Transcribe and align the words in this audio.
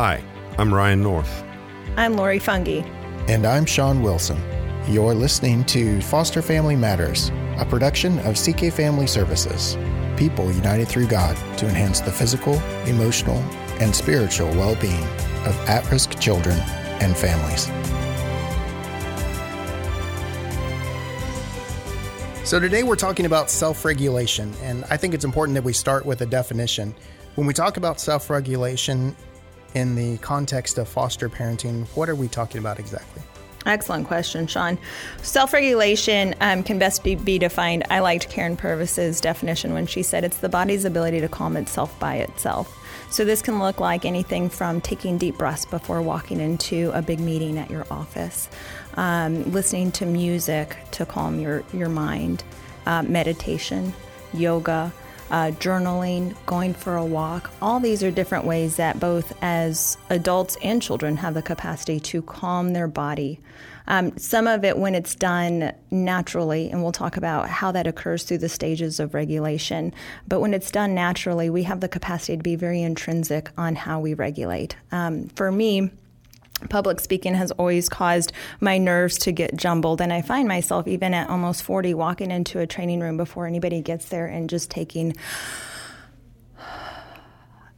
Hi, 0.00 0.22
I'm 0.58 0.72
Ryan 0.72 1.02
North. 1.02 1.42
I'm 1.96 2.14
Lori 2.14 2.38
Fungi. 2.38 2.82
And 3.26 3.44
I'm 3.44 3.66
Sean 3.66 4.00
Wilson. 4.00 4.40
You're 4.86 5.12
listening 5.12 5.64
to 5.64 6.00
Foster 6.02 6.40
Family 6.40 6.76
Matters, 6.76 7.30
a 7.58 7.66
production 7.68 8.20
of 8.20 8.36
CK 8.36 8.72
Family 8.72 9.08
Services, 9.08 9.76
people 10.16 10.52
united 10.52 10.86
through 10.86 11.08
God 11.08 11.36
to 11.58 11.66
enhance 11.66 11.98
the 11.98 12.12
physical, 12.12 12.54
emotional, 12.86 13.38
and 13.80 13.92
spiritual 13.92 14.46
well 14.50 14.76
being 14.76 15.02
of 15.44 15.58
at 15.66 15.90
risk 15.90 16.16
children 16.20 16.60
and 17.00 17.16
families. 17.16 17.64
So, 22.48 22.60
today 22.60 22.84
we're 22.84 22.94
talking 22.94 23.26
about 23.26 23.50
self 23.50 23.84
regulation, 23.84 24.54
and 24.62 24.84
I 24.90 24.96
think 24.96 25.12
it's 25.12 25.24
important 25.24 25.56
that 25.56 25.64
we 25.64 25.72
start 25.72 26.06
with 26.06 26.20
a 26.20 26.26
definition. 26.26 26.94
When 27.34 27.48
we 27.48 27.52
talk 27.52 27.78
about 27.78 28.00
self 28.00 28.30
regulation 28.30 29.16
in 29.78 29.94
the 29.94 30.18
context 30.18 30.76
of 30.76 30.88
foster 30.88 31.28
parenting, 31.28 31.86
what 31.96 32.08
are 32.08 32.14
we 32.14 32.28
talking 32.28 32.58
about 32.58 32.78
exactly? 32.78 33.22
Excellent 33.66 34.06
question, 34.06 34.46
Sean. 34.46 34.78
Self 35.22 35.52
regulation 35.52 36.34
um, 36.40 36.62
can 36.62 36.78
best 36.78 37.04
be, 37.04 37.16
be, 37.16 37.38
defined. 37.38 37.84
I 37.90 37.98
liked 38.00 38.30
Karyn 38.30 38.56
Purvis's 38.56 39.20
definition 39.20 39.74
when 39.74 39.86
she 39.86 40.02
said 40.02 40.24
it's 40.24 40.38
the 40.38 40.48
body's 40.48 40.84
ability 40.84 41.20
to 41.20 41.28
calm 41.28 41.56
itself 41.56 41.98
by 41.98 42.16
itself. 42.16 42.74
So, 43.10 43.24
this 43.24 43.42
can 43.42 43.58
look 43.58 43.80
like 43.80 44.04
anything 44.04 44.48
from 44.48 44.80
taking 44.80 45.18
deep 45.18 45.36
breaths 45.36 45.66
before 45.66 46.02
walking 46.02 46.40
into 46.40 46.90
a 46.94 47.02
big 47.02 47.20
meeting 47.20 47.58
at 47.58 47.70
your 47.70 47.86
office, 47.90 48.48
um, 48.94 49.50
listening 49.52 49.92
to 49.92 50.06
music 50.06 50.76
to 50.92 51.04
calm 51.04 51.38
your, 51.38 51.62
your 51.72 51.88
mind, 51.88 52.44
uh, 52.86 53.02
meditation, 53.02 53.92
yoga 54.32 54.92
uh, 55.30 55.52
journaling, 55.58 56.34
going 56.46 56.74
for 56.74 56.96
a 56.96 57.04
walk. 57.04 57.50
All 57.60 57.80
these 57.80 58.02
are 58.02 58.10
different 58.10 58.44
ways 58.44 58.76
that 58.76 58.98
both 58.98 59.36
as 59.42 59.98
adults 60.10 60.56
and 60.62 60.80
children 60.80 61.16
have 61.16 61.34
the 61.34 61.42
capacity 61.42 62.00
to 62.00 62.22
calm 62.22 62.72
their 62.72 62.88
body. 62.88 63.40
Um, 63.88 64.16
some 64.18 64.46
of 64.46 64.64
it, 64.64 64.76
when 64.76 64.94
it's 64.94 65.14
done 65.14 65.72
naturally, 65.90 66.70
and 66.70 66.82
we'll 66.82 66.92
talk 66.92 67.16
about 67.16 67.48
how 67.48 67.72
that 67.72 67.86
occurs 67.86 68.22
through 68.22 68.38
the 68.38 68.48
stages 68.48 69.00
of 69.00 69.14
regulation, 69.14 69.94
but 70.26 70.40
when 70.40 70.52
it's 70.52 70.70
done 70.70 70.94
naturally, 70.94 71.48
we 71.48 71.62
have 71.62 71.80
the 71.80 71.88
capacity 71.88 72.36
to 72.36 72.42
be 72.42 72.54
very 72.54 72.82
intrinsic 72.82 73.50
on 73.56 73.74
how 73.74 73.98
we 73.98 74.12
regulate. 74.12 74.76
Um, 74.92 75.28
for 75.28 75.50
me, 75.50 75.90
public 76.68 77.00
speaking 77.00 77.34
has 77.34 77.50
always 77.52 77.88
caused 77.88 78.32
my 78.60 78.78
nerves 78.78 79.18
to 79.18 79.32
get 79.32 79.56
jumbled 79.56 80.00
and 80.00 80.12
i 80.12 80.22
find 80.22 80.48
myself 80.48 80.86
even 80.88 81.14
at 81.14 81.28
almost 81.30 81.62
40 81.62 81.94
walking 81.94 82.30
into 82.30 82.58
a 82.58 82.66
training 82.66 83.00
room 83.00 83.16
before 83.16 83.46
anybody 83.46 83.80
gets 83.80 84.08
there 84.08 84.26
and 84.26 84.50
just 84.50 84.70
taking 84.70 85.14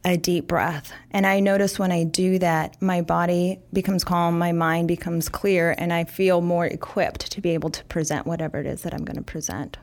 a 0.03 0.17
deep 0.17 0.47
breath. 0.47 0.91
And 1.11 1.27
i 1.27 1.39
notice 1.39 1.77
when 1.77 1.91
i 1.91 2.03
do 2.03 2.39
that 2.39 2.81
my 2.81 3.01
body 3.01 3.59
becomes 3.71 4.03
calm 4.03 4.37
my 4.37 4.51
mind 4.51 4.87
becomes 4.87 5.29
clear 5.29 5.75
and 5.77 5.93
i 5.93 6.03
feel 6.03 6.41
more 6.41 6.65
equipped 6.65 7.31
to 7.31 7.41
be 7.41 7.51
able 7.51 7.69
to 7.69 7.83
present 7.85 8.25
whatever 8.25 8.59
it 8.59 8.65
is 8.65 8.81
that 8.81 8.93
i'm 8.93 9.05
going 9.05 9.17
to 9.17 9.23
present 9.23 9.77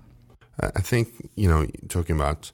i 0.61 0.81
think 0.81 1.31
you 1.37 1.49
know 1.49 1.67
talking 1.89 2.17
about 2.17 2.51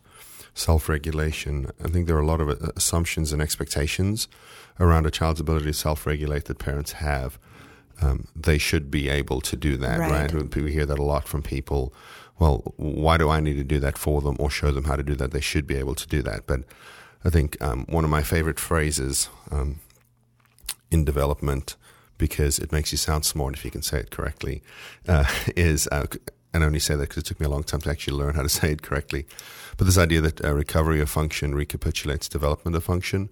self-regulation 0.55 1.71
i 1.85 1.89
think 1.89 2.07
there 2.07 2.17
are 2.17 2.23
a 2.23 2.27
lot 2.27 2.41
of 2.41 2.49
assumptions 2.77 3.33
and 3.33 3.43
expectations 3.43 4.29
around 4.81 5.07
a 5.07 5.11
child's 5.11 5.41
ability 5.41 5.67
to 5.67 5.73
self 5.73 6.07
regulate 6.07 6.47
that 6.47 6.59
parents 6.59 6.93
have, 6.93 7.39
um, 8.03 8.27
they 8.35 8.59
should 8.59 8.91
be 8.91 9.09
able 9.09 9.41
to 9.41 9.57
do 9.57 9.77
that, 9.77 10.01
right. 10.01 10.33
right? 10.33 10.55
We 10.57 10.73
hear 10.73 10.87
that 10.87 10.99
a 10.99 11.03
lot 11.03 11.29
from 11.29 11.43
people. 11.43 11.93
Well, 12.39 12.75
why 12.77 13.17
do 13.17 13.29
I 13.29 13.41
need 13.41 13.55
to 13.55 13.65
do 13.65 13.79
that 13.81 13.97
for 13.97 14.21
them 14.21 14.37
or 14.41 14.51
show 14.51 14.73
them 14.73 14.85
how 14.85 14.97
to 14.97 15.03
do 15.03 15.15
that? 15.15 15.31
They 15.31 15.41
should 15.41 15.67
be 15.67 15.77
able 15.77 15.95
to 15.95 16.07
do 16.09 16.23
that. 16.23 16.47
But 16.47 16.65
I 17.25 17.31
think 17.31 17.61
um, 17.63 17.87
one 17.89 18.05
of 18.05 18.11
my 18.11 18.23
favorite 18.23 18.59
phrases 18.59 19.29
um, 19.53 19.81
in 20.91 21.05
development, 21.05 21.77
because 22.19 22.59
it 22.59 22.73
makes 22.73 22.91
you 22.91 22.99
sound 22.99 23.25
smart 23.25 23.55
if 23.55 23.65
you 23.65 23.71
can 23.71 23.83
say 23.83 23.99
it 23.99 24.11
correctly, 24.11 24.63
uh, 25.07 25.25
is, 25.57 25.89
uh, 25.93 26.07
and 26.55 26.65
only 26.65 26.79
say 26.79 26.95
that 26.95 27.09
because 27.09 27.19
it 27.19 27.27
took 27.27 27.41
me 27.41 27.47
a 27.47 27.51
long 27.51 27.65
time 27.65 27.81
to 27.83 27.91
actually 27.91 28.17
learn 28.17 28.35
how 28.35 28.43
to 28.43 28.49
say 28.61 28.73
it 28.73 28.81
correctly, 28.81 29.27
but 29.77 29.85
this 29.85 29.99
idea 29.99 30.23
that 30.23 30.43
uh, 30.43 30.55
recovery 30.55 31.01
of 31.03 31.11
function 31.11 31.55
recapitulates 31.55 32.29
development 32.29 32.77
of 32.77 32.85
function 32.85 33.29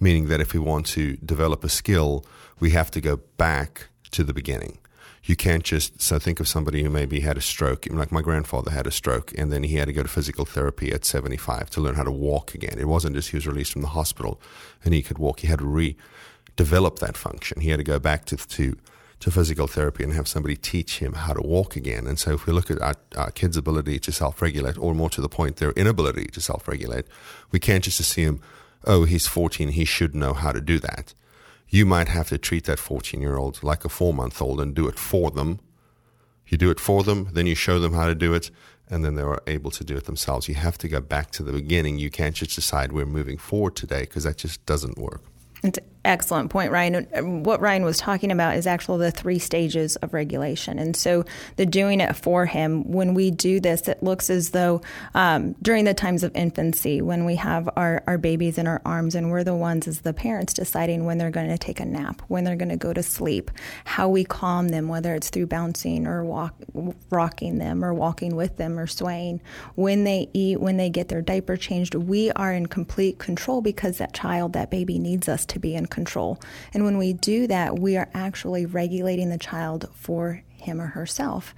meaning 0.00 0.28
that 0.28 0.40
if 0.40 0.52
we 0.52 0.60
want 0.60 0.86
to 0.86 1.16
develop 1.16 1.64
a 1.64 1.68
skill, 1.68 2.24
we 2.60 2.70
have 2.70 2.90
to 2.92 3.00
go 3.00 3.16
back 3.36 3.88
to 4.10 4.24
the 4.24 4.32
beginning. 4.32 4.78
You 5.24 5.36
can't 5.36 5.62
just 5.62 6.00
so 6.00 6.18
think 6.18 6.40
of 6.40 6.48
somebody 6.48 6.82
who 6.82 6.88
maybe 6.88 7.20
had 7.20 7.36
a 7.36 7.42
stroke, 7.42 7.86
like 7.90 8.12
my 8.12 8.22
grandfather 8.22 8.70
had 8.70 8.86
a 8.86 8.90
stroke, 8.90 9.32
and 9.36 9.52
then 9.52 9.62
he 9.62 9.76
had 9.76 9.86
to 9.86 9.92
go 9.92 10.02
to 10.02 10.08
physical 10.08 10.44
therapy 10.44 10.92
at 10.92 11.04
75 11.04 11.68
to 11.70 11.80
learn 11.80 11.96
how 11.96 12.04
to 12.04 12.10
walk 12.10 12.54
again. 12.54 12.78
It 12.78 12.88
wasn't 12.88 13.14
just 13.14 13.30
he 13.30 13.36
was 13.36 13.46
released 13.46 13.72
from 13.72 13.82
the 13.82 13.88
hospital 13.88 14.40
and 14.84 14.94
he 14.94 15.02
could 15.02 15.18
walk; 15.18 15.40
he 15.40 15.48
had 15.48 15.58
to 15.58 15.64
redevelop 15.64 17.00
that 17.00 17.16
function. 17.16 17.60
He 17.60 17.68
had 17.68 17.78
to 17.78 17.84
go 17.84 17.98
back 17.98 18.24
to 18.26 18.36
to 18.36 18.76
to 19.20 19.30
physical 19.30 19.66
therapy 19.66 20.04
and 20.04 20.12
have 20.12 20.28
somebody 20.28 20.56
teach 20.56 21.00
him 21.00 21.14
how 21.14 21.32
to 21.32 21.42
walk 21.42 21.74
again. 21.74 22.06
And 22.06 22.18
so, 22.18 22.34
if 22.34 22.46
we 22.46 22.52
look 22.52 22.70
at 22.70 22.80
our, 22.80 22.94
our 23.16 23.30
kids' 23.30 23.56
ability 23.56 23.98
to 24.00 24.12
self 24.12 24.40
regulate, 24.40 24.78
or 24.78 24.94
more 24.94 25.10
to 25.10 25.20
the 25.20 25.28
point, 25.28 25.56
their 25.56 25.72
inability 25.72 26.26
to 26.26 26.40
self 26.40 26.68
regulate, 26.68 27.06
we 27.50 27.58
can't 27.58 27.84
just 27.84 28.00
assume 28.00 28.40
oh, 28.84 29.04
he's 29.04 29.26
14, 29.26 29.70
he 29.70 29.84
should 29.84 30.14
know 30.14 30.32
how 30.32 30.52
to 30.52 30.60
do 30.60 30.78
that. 30.78 31.14
You 31.68 31.84
might 31.84 32.08
have 32.08 32.28
to 32.28 32.38
treat 32.38 32.64
that 32.64 32.78
14 32.78 33.20
year 33.20 33.36
old 33.36 33.62
like 33.62 33.84
a 33.84 33.88
four 33.88 34.14
month 34.14 34.40
old 34.40 34.60
and 34.60 34.74
do 34.74 34.88
it 34.88 34.98
for 34.98 35.30
them. 35.30 35.60
You 36.46 36.56
do 36.56 36.70
it 36.70 36.80
for 36.80 37.02
them, 37.02 37.28
then 37.32 37.46
you 37.46 37.54
show 37.54 37.78
them 37.78 37.92
how 37.92 38.06
to 38.06 38.14
do 38.14 38.32
it, 38.32 38.50
and 38.88 39.04
then 39.04 39.16
they 39.16 39.22
are 39.22 39.42
able 39.46 39.70
to 39.72 39.84
do 39.84 39.96
it 39.96 40.04
themselves. 40.04 40.48
You 40.48 40.54
have 40.54 40.78
to 40.78 40.88
go 40.88 41.00
back 41.00 41.30
to 41.32 41.42
the 41.42 41.52
beginning. 41.52 41.98
You 41.98 42.10
can't 42.10 42.34
just 42.34 42.54
decide 42.54 42.92
we're 42.92 43.04
moving 43.04 43.36
forward 43.36 43.76
today 43.76 44.00
because 44.00 44.24
that 44.24 44.38
just 44.38 44.64
doesn't 44.64 44.96
work. 44.96 45.22
Excellent 46.08 46.50
point, 46.50 46.72
Ryan. 46.72 47.42
What 47.44 47.60
Ryan 47.60 47.84
was 47.84 47.98
talking 47.98 48.32
about 48.32 48.56
is 48.56 48.66
actually 48.66 49.04
the 49.04 49.10
three 49.10 49.38
stages 49.38 49.96
of 49.96 50.14
regulation. 50.14 50.78
And 50.78 50.96
so 50.96 51.24
the 51.56 51.66
doing 51.66 52.00
it 52.00 52.16
for 52.16 52.46
him, 52.46 52.90
when 52.90 53.14
we 53.14 53.30
do 53.30 53.60
this, 53.60 53.86
it 53.86 54.02
looks 54.02 54.30
as 54.30 54.50
though 54.50 54.80
um, 55.14 55.52
during 55.62 55.84
the 55.84 55.94
times 55.94 56.24
of 56.24 56.34
infancy, 56.34 57.02
when 57.02 57.24
we 57.26 57.36
have 57.36 57.68
our, 57.76 58.02
our 58.06 58.18
babies 58.18 58.58
in 58.58 58.66
our 58.66 58.80
arms 58.84 59.14
and 59.14 59.30
we're 59.30 59.44
the 59.44 59.54
ones 59.54 59.86
as 59.86 60.00
the 60.00 60.14
parents 60.14 60.54
deciding 60.54 61.04
when 61.04 61.18
they're 61.18 61.30
going 61.30 61.48
to 61.48 61.58
take 61.58 61.78
a 61.78 61.84
nap, 61.84 62.22
when 62.28 62.44
they're 62.44 62.56
going 62.56 62.70
to 62.70 62.76
go 62.76 62.92
to 62.92 63.02
sleep, 63.02 63.50
how 63.84 64.08
we 64.08 64.24
calm 64.24 64.68
them, 64.68 64.88
whether 64.88 65.14
it's 65.14 65.28
through 65.28 65.46
bouncing 65.46 66.06
or 66.06 66.24
walk, 66.24 66.54
rocking 67.10 67.58
them 67.58 67.84
or 67.84 67.92
walking 67.92 68.34
with 68.34 68.56
them 68.56 68.78
or 68.78 68.86
swaying, 68.86 69.40
when 69.74 70.04
they 70.04 70.30
eat, 70.32 70.58
when 70.58 70.78
they 70.78 70.88
get 70.88 71.08
their 71.08 71.22
diaper 71.22 71.56
changed, 71.56 71.94
we 71.94 72.30
are 72.32 72.52
in 72.52 72.66
complete 72.66 73.18
control 73.18 73.60
because 73.60 73.98
that 73.98 74.14
child, 74.14 74.54
that 74.54 74.70
baby 74.70 74.98
needs 74.98 75.28
us 75.28 75.44
to 75.44 75.58
be 75.58 75.74
in 75.74 75.84
control. 75.84 75.97
And 76.72 76.84
when 76.84 76.98
we 76.98 77.12
do 77.12 77.46
that, 77.46 77.78
we 77.78 77.96
are 77.96 78.08
actually 78.14 78.66
regulating 78.66 79.30
the 79.30 79.38
child 79.38 79.88
for 79.94 80.42
him 80.60 80.80
or 80.80 80.88
herself. 80.88 81.54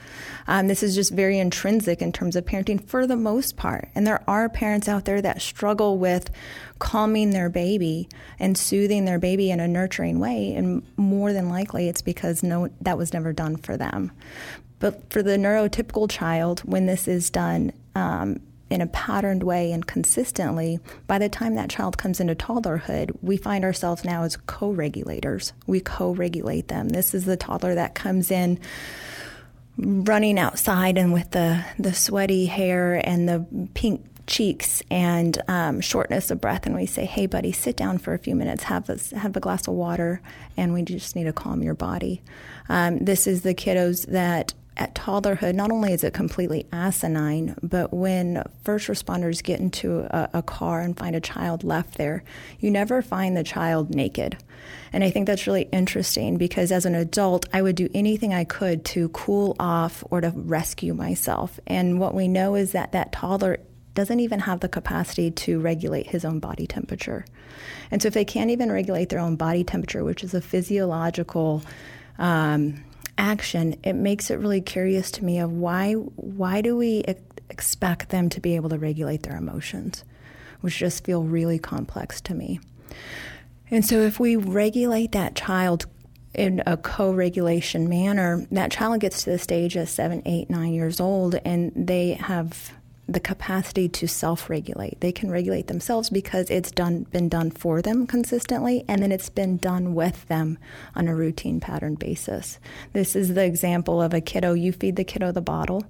Um, 0.47 0.69
this 0.69 0.83
is 0.83 0.95
just 0.95 1.13
very 1.13 1.39
intrinsic 1.39 2.03
in 2.03 2.13
terms 2.13 2.37
of 2.37 2.45
parenting 2.45 2.83
for 2.83 3.07
the 3.07 3.17
most 3.17 3.57
part. 3.57 3.89
And 3.95 4.07
there 4.07 4.23
are 4.29 4.49
parents 4.49 4.89
out 4.89 5.05
there 5.05 5.23
that 5.23 5.43
struggle 5.43 5.99
with 5.99 6.31
calming 6.79 7.31
their 7.31 7.49
baby 7.49 8.09
and 8.39 8.57
soothing 8.57 9.05
their 9.05 9.19
baby 9.19 9.51
in 9.51 9.61
a 9.61 9.69
nurturing 9.69 10.19
way. 10.21 10.55
And 10.55 10.83
more 10.97 11.33
than 11.33 11.49
likely, 11.49 11.89
it's 11.89 12.03
because 12.03 12.43
no, 12.43 12.69
that 12.81 12.99
was 12.99 13.13
never 13.13 13.33
done 13.33 13.57
for 13.57 13.77
them. 13.77 14.13
But 14.79 15.11
for 15.13 15.23
the 15.23 15.37
neurotypical 15.37 16.11
child, 16.11 16.61
when 16.61 16.87
this 16.87 17.07
is 17.07 17.31
done, 17.31 17.73
um, 17.95 18.41
in 18.71 18.81
a 18.81 18.87
patterned 18.87 19.43
way 19.43 19.73
and 19.73 19.87
consistently, 19.87 20.79
by 21.07 21.19
the 21.19 21.29
time 21.29 21.57
that 21.57 21.69
child 21.69 21.99
comes 21.99 22.21
into 22.21 22.35
toddlerhood, 22.35 23.17
we 23.21 23.37
find 23.37 23.65
ourselves 23.65 24.05
now 24.05 24.23
as 24.23 24.37
co 24.37 24.71
regulators. 24.71 25.53
We 25.67 25.81
co 25.81 26.13
regulate 26.13 26.69
them. 26.69 26.89
This 26.89 27.13
is 27.13 27.25
the 27.25 27.37
toddler 27.37 27.75
that 27.75 27.95
comes 27.95 28.31
in 28.31 28.61
running 29.77 30.39
outside 30.39 30.99
and 30.99 31.13
with 31.13 31.31
the, 31.33 31.65
the 31.79 31.93
sweaty 31.93 32.47
hair 32.47 33.03
and 33.07 33.29
the 33.29 33.69
pink 33.75 34.05
cheeks 34.31 34.83
and 34.91 35.43
um, 35.49 35.81
shortness 35.81 36.31
of 36.31 36.41
breath, 36.41 36.65
and 36.65 36.75
we 36.75 36.87
say, 36.87 37.05
"Hey, 37.05 37.27
buddy, 37.27 37.53
sit 37.53 37.77
down 37.77 37.99
for 37.99 38.15
a 38.15 38.19
few 38.19 38.35
minutes. 38.35 38.63
Have 38.63 38.89
a 38.89 38.99
have 39.19 39.37
a 39.37 39.41
glass 39.41 39.67
of 39.67 39.75
water, 39.75 40.23
and 40.57 40.73
we 40.73 40.83
just 40.83 41.17
need 41.17 41.25
to 41.25 41.33
calm 41.33 41.63
your 41.63 41.75
body." 41.75 42.23
Um, 42.69 42.99
this 43.01 43.27
is 43.27 43.43
the 43.43 43.55
kiddos 43.55 44.07
that 44.07 44.55
at 44.77 44.95
toddlerhood, 44.95 45.55
not 45.55 45.71
only 45.71 45.93
is 45.93 46.05
it 46.05 46.15
completely 46.15 46.67
asinine, 46.73 47.55
but 47.63 47.93
when 47.93 48.43
first 48.65 48.89
responders 48.89 49.43
get 49.43 49.61
into 49.61 50.01
a, 50.01 50.31
a, 50.35 50.43
car 50.43 50.81
and 50.81 50.97
find 50.97 51.15
a 51.15 51.21
child 51.21 51.65
left 51.65 51.99
there, 51.99 52.23
you 52.61 52.71
never 52.71 53.03
find 53.03 53.37
the 53.37 53.45
child 53.45 53.95
naked. 53.95 54.39
And 54.93 55.05
I 55.05 55.11
think 55.11 55.27
that's 55.27 55.47
really 55.47 55.69
interesting 55.73 56.37
because 56.37 56.73
as 56.73 56.87
an 56.87 56.95
adult, 56.95 57.47
I 57.53 57.63
would 57.63 57.77
do 57.77 57.89
anything 57.95 58.33
I 58.33 58.45
could 58.45 58.85
to 58.87 59.09
cool 59.11 59.55
off 59.59 60.03
or 60.11 60.21
to 60.21 60.33
rescue 60.35 60.95
myself. 60.95 61.61
And 61.67 62.01
what 62.01 62.15
we 62.15 62.27
know 62.27 62.55
is 62.55 62.73
that 62.73 62.93
that 62.93 63.13
toddler 63.13 63.59
doesn't 63.95 64.21
even 64.21 64.41
have 64.41 64.61
the 64.61 64.69
capacity 64.69 65.31
to 65.31 65.61
regulate 65.61 66.07
his 66.07 66.25
own 66.25 66.39
body 66.39 66.67
temperature. 66.67 67.25
And 67.91 68.01
so 68.01 68.09
if 68.09 68.15
they 68.15 68.25
can't 68.25 68.51
even 68.51 68.71
regulate 68.71 69.09
their 69.09 69.19
own 69.19 69.37
body 69.37 69.65
temperature, 69.65 70.05
which 70.05 70.25
is 70.25 70.33
a 70.33 70.41
physiological 70.41 71.63
um, 72.19 72.85
action, 73.21 73.79
it 73.85 73.93
makes 73.93 74.31
it 74.31 74.39
really 74.39 74.63
curious 74.63 75.11
to 75.13 75.25
me 75.25 75.39
of 75.39 75.53
why 75.53 75.93
why 75.93 76.63
do 76.63 76.77
we 76.77 77.05
expect 77.51 78.09
them 78.09 78.29
to 78.31 78.41
be 78.41 78.57
able 78.57 78.71
to 78.71 78.79
regulate 78.79 79.23
their 79.23 79.37
emotions, 79.37 80.03
which 80.63 80.79
just 80.79 81.05
feel 81.05 81.23
really 81.23 81.59
complex 81.59 82.21
to 82.23 82.35
me. 82.35 82.59
And 83.71 83.85
so, 83.85 84.01
if 84.01 84.19
we 84.19 84.37
regulate 84.37 85.13
that 85.13 85.37
child 85.37 85.87
in 86.35 86.63
a 86.67 86.77
co 86.77 87.13
regulation 87.13 87.89
manner, 87.89 88.47
that 88.51 88.73
child 88.73 89.01
gets 89.01 89.25
to 89.25 89.31
the 89.31 89.39
stage 89.39 89.77
of 89.77 89.89
seven, 89.89 90.23
eight, 90.25 90.49
nine 90.49 90.73
years 90.73 90.99
old, 90.99 91.35
and 91.45 91.73
they 91.77 92.15
have 92.15 92.73
the 93.11 93.21
capacity 93.21 93.89
to 93.89 94.07
self-regulate. 94.07 95.01
They 95.01 95.13
can 95.13 95.31
regulate 95.31 95.67
themselves 95.67 96.11
because 96.11 96.49
it's 96.49 96.71
done 96.71 97.05
been 97.11 97.29
done 97.29 97.51
for 97.51 97.83
them 97.83 98.07
consistently 98.07 98.85
and 98.87 99.03
then 99.03 99.11
it's 99.11 99.29
been 99.29 99.57
done 99.57 99.95
with 99.95 100.29
them 100.29 100.59
on 100.95 101.09
a 101.09 101.15
routine 101.15 101.61
pattern 101.61 101.97
basis. 101.97 102.59
This 102.93 103.17
is 103.17 103.35
the 103.35 103.45
example 103.45 104.01
of 104.01 104.15
a 104.15 104.21
kiddo 104.21 104.53
you 104.53 104.73
feed 104.73 104.97
the 104.97 105.05
kiddo 105.05 105.33
the 105.33 105.41
bottle 105.41 105.85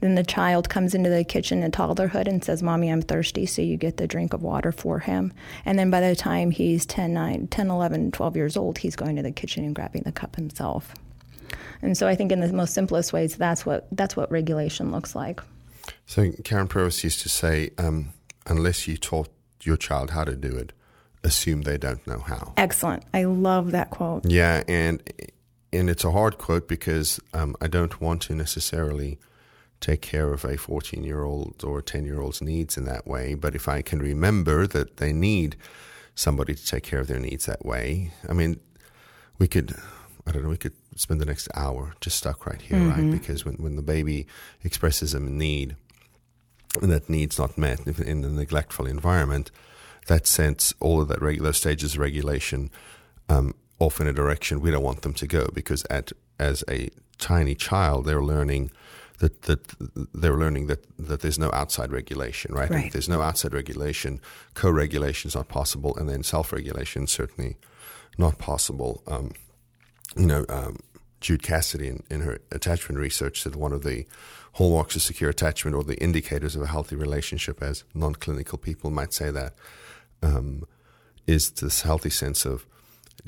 then 0.00 0.14
the 0.14 0.22
child 0.22 0.68
comes 0.68 0.94
into 0.94 1.10
the 1.10 1.24
kitchen 1.24 1.62
in 1.62 1.72
toddlerhood 1.72 2.28
and 2.28 2.44
says, 2.44 2.62
Mommy, 2.62 2.88
I'm 2.88 3.02
thirsty. 3.02 3.46
So 3.46 3.62
you 3.62 3.76
get 3.76 3.96
the 3.96 4.06
drink 4.06 4.32
of 4.32 4.42
water 4.42 4.70
for 4.70 5.00
him. 5.00 5.32
And 5.64 5.78
then 5.78 5.90
by 5.90 6.00
the 6.00 6.14
time 6.14 6.50
he's 6.50 6.86
10, 6.86 7.12
9, 7.12 7.48
10 7.48 7.70
11, 7.70 8.12
12 8.12 8.36
years 8.36 8.56
old, 8.56 8.78
he's 8.78 8.94
going 8.94 9.16
to 9.16 9.22
the 9.22 9.32
kitchen 9.32 9.64
and 9.64 9.74
grabbing 9.74 10.02
the 10.02 10.12
cup 10.12 10.36
himself. 10.36 10.94
And 11.82 11.96
so 11.96 12.06
I 12.06 12.14
think 12.14 12.30
in 12.30 12.40
the 12.40 12.52
most 12.52 12.74
simplest 12.74 13.12
ways, 13.12 13.36
that's 13.36 13.66
what, 13.66 13.88
that's 13.92 14.16
what 14.16 14.30
regulation 14.30 14.92
looks 14.92 15.14
like. 15.14 15.40
So 16.06 16.30
Karyn 16.30 16.68
Purvis 16.68 17.04
used 17.04 17.20
to 17.22 17.28
say, 17.28 17.70
um, 17.78 18.12
unless 18.46 18.88
you 18.88 18.96
taught 18.96 19.28
your 19.62 19.76
child 19.76 20.10
how 20.10 20.24
to 20.24 20.36
do 20.36 20.56
it, 20.56 20.72
assume 21.24 21.62
they 21.62 21.78
don't 21.78 22.06
know 22.06 22.20
how. 22.20 22.52
Excellent. 22.56 23.04
I 23.12 23.24
love 23.24 23.72
that 23.72 23.90
quote. 23.90 24.24
Yeah, 24.24 24.62
and 24.68 25.02
and 25.72 25.90
it's 25.90 26.04
a 26.04 26.12
hard 26.12 26.38
quote 26.38 26.68
because 26.68 27.20
um, 27.34 27.54
I 27.60 27.66
don't 27.66 28.00
want 28.00 28.22
to 28.22 28.34
necessarily 28.34 29.18
take 29.80 30.00
care 30.00 30.32
of 30.32 30.44
a 30.44 30.56
14 30.56 31.04
year 31.04 31.22
old 31.22 31.62
or 31.64 31.78
a 31.78 31.82
10 31.82 32.04
year 32.04 32.20
old's 32.20 32.42
needs 32.42 32.76
in 32.76 32.84
that 32.84 33.06
way. 33.06 33.34
But 33.34 33.54
if 33.54 33.68
I 33.68 33.82
can 33.82 34.00
remember 34.00 34.66
that 34.66 34.96
they 34.96 35.12
need 35.12 35.56
somebody 36.14 36.54
to 36.54 36.66
take 36.66 36.82
care 36.82 37.00
of 37.00 37.06
their 37.06 37.18
needs 37.18 37.46
that 37.46 37.64
way, 37.64 38.12
I 38.28 38.32
mean, 38.32 38.60
we 39.38 39.46
could, 39.46 39.76
I 40.26 40.32
don't 40.32 40.42
know, 40.42 40.48
we 40.48 40.56
could 40.56 40.74
spend 40.98 41.20
the 41.20 41.26
next 41.26 41.48
hour 41.54 41.94
just 42.00 42.16
stuck 42.16 42.46
right 42.46 42.60
here, 42.60 42.78
mm-hmm. 42.78 43.10
right? 43.10 43.10
Because 43.10 43.44
when, 43.44 43.54
when 43.54 43.76
the 43.76 43.82
baby 43.82 44.26
expresses 44.64 45.14
a 45.14 45.20
need, 45.20 45.76
and 46.82 46.92
that 46.92 47.08
need's 47.08 47.38
not 47.38 47.56
met 47.56 47.86
in 47.86 48.24
a 48.24 48.28
neglectful 48.28 48.86
environment, 48.86 49.50
that 50.06 50.26
sends 50.26 50.74
all 50.80 51.00
of 51.00 51.08
that 51.08 51.22
regular 51.22 51.52
stages 51.52 51.94
of 51.94 52.00
regulation 52.00 52.70
um, 53.28 53.54
off 53.78 54.00
in 54.00 54.06
a 54.06 54.12
direction 54.12 54.60
we 54.60 54.70
don't 54.70 54.82
want 54.82 55.02
them 55.02 55.14
to 55.14 55.26
go 55.26 55.48
because 55.54 55.84
at 55.88 56.10
as 56.38 56.64
a 56.68 56.88
tiny 57.18 57.54
child 57.54 58.06
they're 58.06 58.22
learning 58.22 58.70
that 59.18 59.42
that 59.42 59.60
they're 60.14 60.36
learning 60.36 60.66
that 60.66 60.84
that 60.98 61.20
there's 61.20 61.38
no 61.38 61.50
outside 61.52 61.92
regulation, 61.92 62.54
right? 62.54 62.70
right. 62.70 62.86
If 62.86 62.92
there's 62.92 63.08
no 63.08 63.20
outside 63.20 63.52
regulation, 63.52 64.20
co-regulation 64.54 65.28
is 65.28 65.34
not 65.34 65.48
possible, 65.48 65.96
and 65.96 66.08
then 66.08 66.22
self-regulation 66.22 67.06
certainly 67.08 67.56
not 68.16 68.38
possible. 68.38 69.02
Um, 69.06 69.32
you 70.16 70.26
know, 70.26 70.46
um, 70.48 70.76
Jude 71.20 71.42
Cassidy 71.42 71.88
in, 71.88 72.02
in, 72.10 72.20
her 72.20 72.38
attachment 72.52 73.00
research 73.00 73.42
said 73.42 73.56
one 73.56 73.72
of 73.72 73.82
the 73.82 74.06
hallmarks 74.52 74.96
of 74.96 75.02
secure 75.02 75.30
attachment 75.30 75.74
or 75.74 75.84
the 75.84 76.00
indicators 76.02 76.54
of 76.56 76.62
a 76.62 76.66
healthy 76.66 76.96
relationship, 76.96 77.62
as 77.62 77.84
non-clinical 77.94 78.58
people 78.58 78.90
might 78.90 79.12
say 79.12 79.30
that, 79.30 79.54
um, 80.22 80.64
is 81.26 81.50
this 81.50 81.82
healthy 81.82 82.10
sense 82.10 82.44
of 82.44 82.66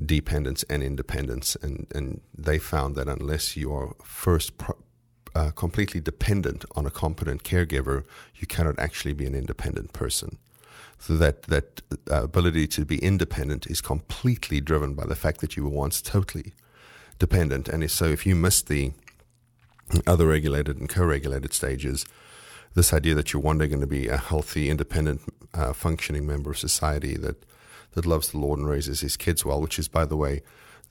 dependence 0.04 0.64
and 0.64 0.82
independence. 0.82 1.56
And, 1.62 1.86
and 1.94 2.20
they 2.36 2.58
found 2.58 2.96
that 2.96 3.08
unless 3.08 3.56
you 3.56 3.72
are 3.74 3.94
first 4.02 4.56
pro- 4.58 4.78
uh, 5.34 5.50
completely 5.50 6.00
dependent 6.00 6.64
on 6.74 6.86
a 6.86 6.90
competent 6.90 7.44
caregiver, 7.44 8.04
you 8.36 8.46
cannot 8.46 8.78
actually 8.78 9.14
be 9.14 9.26
an 9.26 9.34
independent 9.34 9.92
person. 9.92 10.38
So 10.98 11.16
that 11.16 11.44
that 11.44 11.80
uh, 12.10 12.24
ability 12.24 12.66
to 12.68 12.84
be 12.84 12.98
independent 12.98 13.66
is 13.66 13.80
completely 13.80 14.60
driven 14.60 14.94
by 14.94 15.06
the 15.06 15.14
fact 15.14 15.40
that 15.40 15.56
you 15.56 15.64
were 15.64 15.70
once 15.70 16.02
totally 16.02 16.52
dependent. 17.20 17.68
And 17.68 17.88
so, 17.88 18.06
if 18.06 18.26
you 18.26 18.34
miss 18.34 18.60
the 18.62 18.92
other 20.04 20.26
regulated 20.26 20.78
and 20.78 20.88
co-regulated 20.88 21.52
stages, 21.52 22.04
this 22.74 22.92
idea 22.92 23.14
that 23.14 23.32
you're 23.32 23.42
one 23.42 23.58
day 23.58 23.68
going 23.68 23.80
to 23.80 23.86
be 23.86 24.08
a 24.08 24.16
healthy, 24.16 24.68
independent, 24.68 25.20
uh, 25.54 25.72
functioning 25.72 26.26
member 26.26 26.50
of 26.50 26.58
society 26.58 27.16
that 27.16 27.44
that 27.92 28.06
loves 28.06 28.30
the 28.30 28.38
Lord 28.38 28.58
and 28.58 28.68
raises 28.68 29.00
his 29.00 29.16
kids 29.16 29.44
well, 29.44 29.60
which 29.60 29.78
is, 29.78 29.88
by 29.88 30.04
the 30.04 30.16
way, 30.16 30.42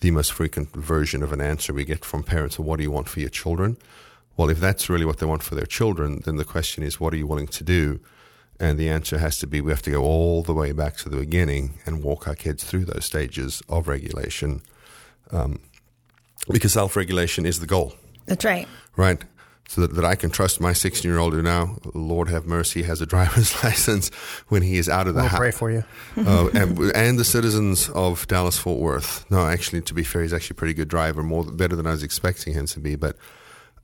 the 0.02 0.12
most 0.12 0.32
frequent 0.32 0.74
version 0.76 1.24
of 1.24 1.32
an 1.32 1.42
answer 1.42 1.74
we 1.74 1.86
get 1.86 2.06
from 2.06 2.24
parents. 2.24 2.60
Of 2.60 2.66
what 2.66 2.78
do 2.78 2.84
you 2.84 2.92
want 2.92 3.10
for 3.10 3.20
your 3.20 3.30
children? 3.30 3.78
Well, 4.38 4.50
if 4.50 4.60
that's 4.60 4.90
really 4.90 5.06
what 5.06 5.18
they 5.18 5.26
want 5.26 5.44
for 5.44 5.56
their 5.56 5.66
children, 5.66 6.22
then 6.26 6.38
the 6.38 6.46
question 6.46 6.84
is, 6.84 7.00
what 7.00 7.14
are 7.14 7.18
you 7.18 7.28
willing 7.28 7.48
to 7.48 7.64
do? 7.64 8.00
And 8.60 8.78
the 8.78 8.90
answer 8.90 9.18
has 9.18 9.40
to 9.40 9.48
be 9.48 9.62
we 9.62 9.72
have 9.72 9.82
to 9.84 9.92
go 9.92 10.04
all 10.04 10.44
the 10.44 10.54
way 10.54 10.74
back 10.74 10.98
to 10.98 11.10
the 11.10 11.18
beginning 11.18 11.80
and 11.86 12.04
walk 12.04 12.28
our 12.28 12.36
kids 12.36 12.64
through 12.64 12.86
those 12.86 13.06
stages 13.06 13.62
of 13.70 13.88
regulation. 13.88 14.62
Um, 15.32 15.60
because 16.52 16.74
self 16.74 16.96
regulation 16.96 17.46
is 17.46 17.60
the 17.60 17.68
goal. 17.68 17.94
That's 18.26 18.46
right. 18.46 18.68
Right. 18.96 19.24
So 19.68 19.82
that, 19.82 19.94
that 19.94 20.06
I 20.06 20.16
can 20.16 20.32
trust 20.32 20.60
my 20.60 20.74
16 20.74 21.10
year 21.10 21.20
old 21.20 21.34
who 21.34 21.44
now, 21.44 21.78
Lord 21.94 22.28
have 22.30 22.48
mercy, 22.48 22.82
has 22.84 23.02
a 23.02 23.06
driver's 23.06 23.64
license 23.64 24.10
when 24.48 24.64
he 24.64 24.78
is 24.78 24.90
out 24.90 25.08
of 25.08 25.14
the 25.14 25.22
we'll 25.22 25.30
house. 25.30 25.40
pray 25.40 25.52
for 25.52 25.70
you. 25.70 25.84
uh, 26.18 26.50
and, 26.56 26.80
and 26.96 27.20
the 27.20 27.24
citizens 27.24 27.88
of 27.90 28.28
Dallas 28.28 28.58
Fort 28.58 28.80
Worth. 28.80 29.30
No, 29.30 29.46
actually, 29.46 29.82
to 29.82 29.94
be 29.94 30.04
fair, 30.04 30.24
he's 30.24 30.34
actually 30.34 30.56
a 30.56 30.58
pretty 30.58 30.74
good 30.74 30.88
driver, 30.88 31.22
more 31.22 31.44
better 31.44 31.76
than 31.76 31.86
I 31.86 31.92
was 31.92 32.02
expecting 32.02 32.54
him 32.54 32.66
to 32.66 32.80
be. 32.80 32.96
But 32.96 33.16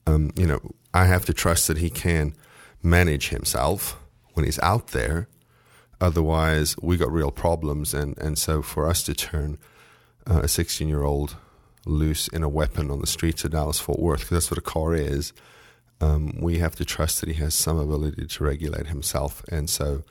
um, 0.08 0.32
you 0.36 0.46
know, 0.46 0.60
I 0.92 1.04
have 1.06 1.24
to 1.26 1.32
trust 1.32 1.68
that 1.68 1.78
he 1.78 1.90
can 1.90 2.34
manage 2.82 3.28
himself 3.28 3.96
when 4.34 4.44
he's 4.44 4.58
out 4.60 4.88
there. 4.88 5.28
Otherwise, 6.00 6.76
we 6.82 6.96
got 6.96 7.10
real 7.12 7.30
problems. 7.30 7.94
And, 7.94 8.18
and 8.18 8.38
so 8.38 8.60
for 8.60 8.88
us 8.88 9.02
to 9.04 9.14
turn 9.14 9.58
uh, 10.28 10.40
a 10.42 10.48
16 10.48 10.88
year 10.88 11.02
old 11.04 11.36
loose 11.86 12.28
in 12.28 12.42
a 12.42 12.48
weapon 12.48 12.90
on 12.90 13.00
the 13.00 13.06
streets 13.06 13.44
of 13.44 13.52
Dallas 13.52 13.80
Fort 13.80 13.98
Worth, 13.98 14.20
because 14.20 14.30
that's 14.30 14.50
what 14.50 14.58
a 14.58 14.62
car 14.62 14.94
is, 14.94 15.32
um, 16.00 16.38
we 16.40 16.58
have 16.58 16.76
to 16.76 16.84
trust 16.84 17.20
that 17.20 17.28
he 17.28 17.34
has 17.36 17.54
some 17.54 17.78
ability 17.78 18.26
to 18.26 18.44
regulate 18.44 18.88
himself. 18.88 19.42
And 19.50 19.70
so 19.70 20.02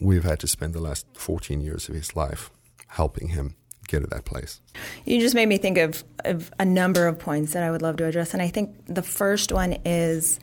we've 0.00 0.24
had 0.24 0.40
to 0.40 0.48
spend 0.48 0.74
the 0.74 0.80
last 0.80 1.06
14 1.14 1.60
years 1.60 1.88
of 1.88 1.94
his 1.94 2.16
life 2.16 2.50
helping 2.88 3.28
him 3.28 3.54
get 3.86 4.00
to 4.00 4.06
that 4.08 4.24
place. 4.24 4.60
You 5.04 5.20
just 5.20 5.34
made 5.34 5.46
me 5.46 5.58
think 5.58 5.78
of, 5.78 6.02
of 6.24 6.52
a 6.58 6.64
number 6.64 7.06
of 7.06 7.18
points 7.18 7.52
that 7.52 7.62
I 7.62 7.70
would 7.70 7.82
love 7.82 7.96
to 7.98 8.06
address. 8.06 8.32
And 8.32 8.42
I 8.42 8.48
think 8.48 8.74
the 8.86 9.02
first 9.02 9.52
one 9.52 9.76
is 9.84 10.40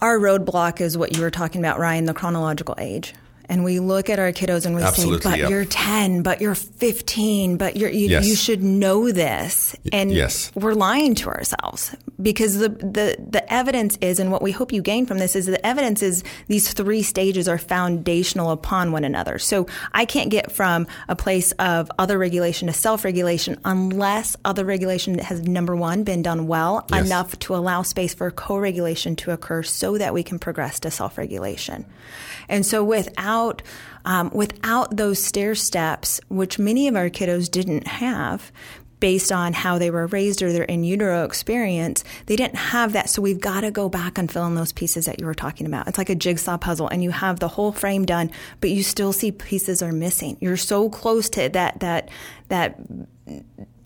our 0.00 0.18
roadblock 0.18 0.80
is 0.80 0.96
what 0.96 1.16
you 1.16 1.22
were 1.22 1.30
talking 1.30 1.60
about, 1.60 1.78
Ryan, 1.78 2.06
the 2.06 2.14
chronological 2.14 2.74
age 2.78 3.14
and 3.50 3.64
we 3.64 3.80
look 3.80 4.08
at 4.08 4.20
our 4.20 4.30
kiddos 4.30 4.64
and 4.64 4.76
we 4.76 4.82
Absolutely, 4.82 5.22
say, 5.22 5.30
"But 5.30 5.38
yep. 5.40 5.50
you're 5.50 5.64
10, 5.64 6.22
but 6.22 6.40
you're 6.40 6.54
15, 6.54 7.56
but 7.56 7.76
you're 7.76 7.90
you, 7.90 8.08
yes. 8.08 8.26
you 8.26 8.36
should 8.36 8.62
know 8.62 9.10
this." 9.10 9.74
And 9.92 10.12
yes. 10.12 10.52
we're 10.54 10.74
lying 10.74 11.16
to 11.16 11.28
ourselves 11.28 11.94
because 12.22 12.58
the 12.58 12.68
the 12.68 13.16
the 13.18 13.52
evidence 13.52 13.98
is, 14.00 14.20
and 14.20 14.30
what 14.30 14.40
we 14.40 14.52
hope 14.52 14.72
you 14.72 14.80
gain 14.80 15.04
from 15.04 15.18
this 15.18 15.34
is 15.34 15.46
the 15.46 15.64
evidence 15.66 16.00
is 16.00 16.22
these 16.46 16.72
three 16.72 17.02
stages 17.02 17.48
are 17.48 17.58
foundational 17.58 18.52
upon 18.52 18.92
one 18.92 19.02
another. 19.02 19.38
So 19.40 19.66
I 19.92 20.04
can't 20.04 20.30
get 20.30 20.52
from 20.52 20.86
a 21.08 21.16
place 21.16 21.50
of 21.52 21.90
other 21.98 22.18
regulation 22.18 22.68
to 22.68 22.72
self 22.72 23.04
regulation 23.04 23.60
unless 23.64 24.36
other 24.44 24.64
regulation 24.64 25.18
has 25.18 25.42
number 25.42 25.74
one 25.74 26.04
been 26.04 26.22
done 26.22 26.46
well 26.46 26.86
yes. 26.92 27.04
enough 27.04 27.36
to 27.40 27.56
allow 27.56 27.82
space 27.82 28.14
for 28.14 28.30
co 28.30 28.58
regulation 28.58 29.16
to 29.16 29.32
occur, 29.32 29.64
so 29.64 29.98
that 29.98 30.14
we 30.14 30.22
can 30.22 30.38
progress 30.38 30.78
to 30.80 30.90
self 30.92 31.18
regulation. 31.18 31.84
And 32.50 32.66
so 32.66 32.84
without 32.84 33.62
um, 34.04 34.30
without 34.30 34.96
those 34.96 35.22
stair 35.22 35.54
steps, 35.54 36.20
which 36.28 36.58
many 36.58 36.88
of 36.88 36.96
our 36.96 37.10
kiddos 37.10 37.50
didn't 37.50 37.86
have, 37.86 38.50
based 39.00 39.32
on 39.32 39.52
how 39.52 39.78
they 39.78 39.90
were 39.90 40.06
raised 40.06 40.42
or 40.42 40.52
their 40.52 40.64
in 40.64 40.84
utero 40.84 41.24
experience, 41.24 42.04
they 42.26 42.36
didn't 42.36 42.56
have 42.56 42.92
that. 42.92 43.10
So 43.10 43.20
we've 43.22 43.40
got 43.40 43.62
to 43.62 43.70
go 43.70 43.88
back 43.88 44.18
and 44.18 44.30
fill 44.30 44.46
in 44.46 44.54
those 44.54 44.72
pieces 44.72 45.06
that 45.06 45.18
you 45.18 45.26
were 45.26 45.34
talking 45.34 45.66
about. 45.66 45.88
It's 45.88 45.98
like 45.98 46.10
a 46.10 46.14
jigsaw 46.14 46.58
puzzle 46.58 46.88
and 46.88 47.02
you 47.02 47.10
have 47.10 47.40
the 47.40 47.48
whole 47.48 47.72
frame 47.72 48.04
done, 48.04 48.30
but 48.60 48.70
you 48.70 48.82
still 48.82 49.12
see 49.12 49.32
pieces 49.32 49.82
are 49.82 49.92
missing. 49.92 50.36
You're 50.40 50.56
so 50.56 50.90
close 50.90 51.28
to 51.30 51.48
that, 51.48 51.80
that, 51.80 52.10
that 52.48 52.78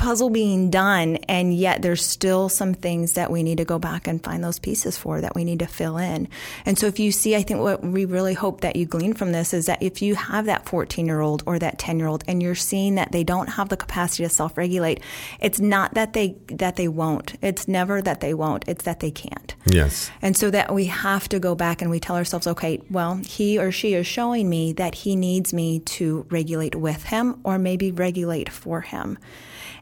puzzle 0.04 0.28
being 0.28 0.68
done, 0.68 1.16
and 1.30 1.54
yet 1.54 1.80
there's 1.80 2.04
still 2.04 2.50
some 2.50 2.75
things 2.75 3.14
that 3.14 3.30
we 3.30 3.42
need 3.42 3.56
to 3.56 3.64
go 3.64 3.78
back 3.78 4.06
and 4.06 4.23
find 4.23 4.44
those 4.44 4.58
pieces 4.58 4.99
for 4.99 5.23
that 5.23 5.34
we 5.34 5.44
need 5.44 5.61
to 5.61 5.66
fill 5.66 5.96
in. 5.96 6.28
And 6.66 6.78
so, 6.78 6.87
if 6.87 6.99
you 6.99 7.11
see, 7.11 7.34
I 7.34 7.42
think 7.42 7.61
what 7.61 7.82
we 7.82 8.04
really 8.04 8.34
hope 8.34 8.61
that 8.61 8.76
you 8.76 8.84
glean 8.84 9.14
from 9.14 9.32
this 9.32 9.54
is 9.54 9.64
that 9.64 9.82
if 9.82 10.02
you 10.02 10.14
have 10.14 10.44
that 10.44 10.68
14 10.68 11.06
year 11.06 11.23
old 11.23 11.42
or 11.46 11.58
that 11.58 11.78
10 11.78 11.99
year 11.99 12.06
old, 12.06 12.23
and 12.28 12.42
you're 12.42 12.54
seeing 12.54 12.96
that 12.96 13.12
they 13.12 13.25
don't 13.25 13.49
have 13.49 13.70
the 13.70 13.78
capacity 13.78 14.25
to 14.25 14.28
self 14.28 14.58
regulate, 14.58 15.00
it's 15.40 15.58
not 15.58 15.94
that 15.94 16.12
they 16.12 16.37
that 16.49 16.76
they 16.76 16.87
won't. 16.87 17.37
It's 17.40 17.66
never 17.66 18.02
that 18.02 18.20
they 18.20 18.34
won't. 18.34 18.64
It's 18.68 18.84
that 18.84 19.00
they 19.00 19.11
can't. 19.11 19.54
Yes. 19.64 20.11
And 20.20 20.37
so 20.37 20.50
that 20.50 20.75
we 20.75 20.84
have 20.84 21.30
to 21.30 21.38
go 21.38 21.54
back 21.54 21.80
and 21.80 21.90
we 21.90 21.99
tell 21.99 22.16
ourselves, 22.16 22.46
okay, 22.46 22.82
well, 22.90 23.14
he 23.25 23.58
or 23.58 23.73
she 23.73 23.94
is 23.94 24.06
showing 24.06 24.50
me 24.50 24.75
that 24.75 24.94
he 24.94 25.16
needs 25.16 25.54
me 25.54 25.80
to 25.96 26.26
regulate 26.28 26.75
with 26.75 27.04
him 27.04 27.40
or 27.42 27.58
maybe 27.58 27.90
regulate 27.90 28.50
for 28.50 28.82
him. 28.82 29.16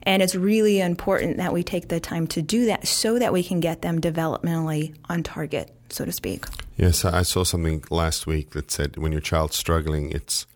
And 0.05 0.23
it's 0.23 0.35
really 0.35 0.81
important 0.81 1.37
that 1.37 1.53
we 1.53 1.63
take 1.63 1.89
the 1.89 2.01
time 2.01 2.27
to 2.29 2.43
do 2.43 2.67
that 2.67 2.87
so 2.87 3.19
that 3.19 3.33
we 3.33 3.43
can 3.43 3.61
get 3.61 3.83
them 3.83 4.01
developmentally 4.01 4.95
on 5.09 5.23
target, 5.23 5.73
so 5.91 6.05
to 6.05 6.13
speak. 6.13 6.45
Yes, 6.77 7.05
I 7.05 7.23
saw 7.23 7.45
something 7.45 7.85
last 7.91 8.27
week 8.27 8.51
that 8.51 8.71
said 8.71 8.97
when 8.97 9.13
your 9.13 9.21
child's 9.21 9.57
struggling, 9.57 10.11
it's 10.11 10.47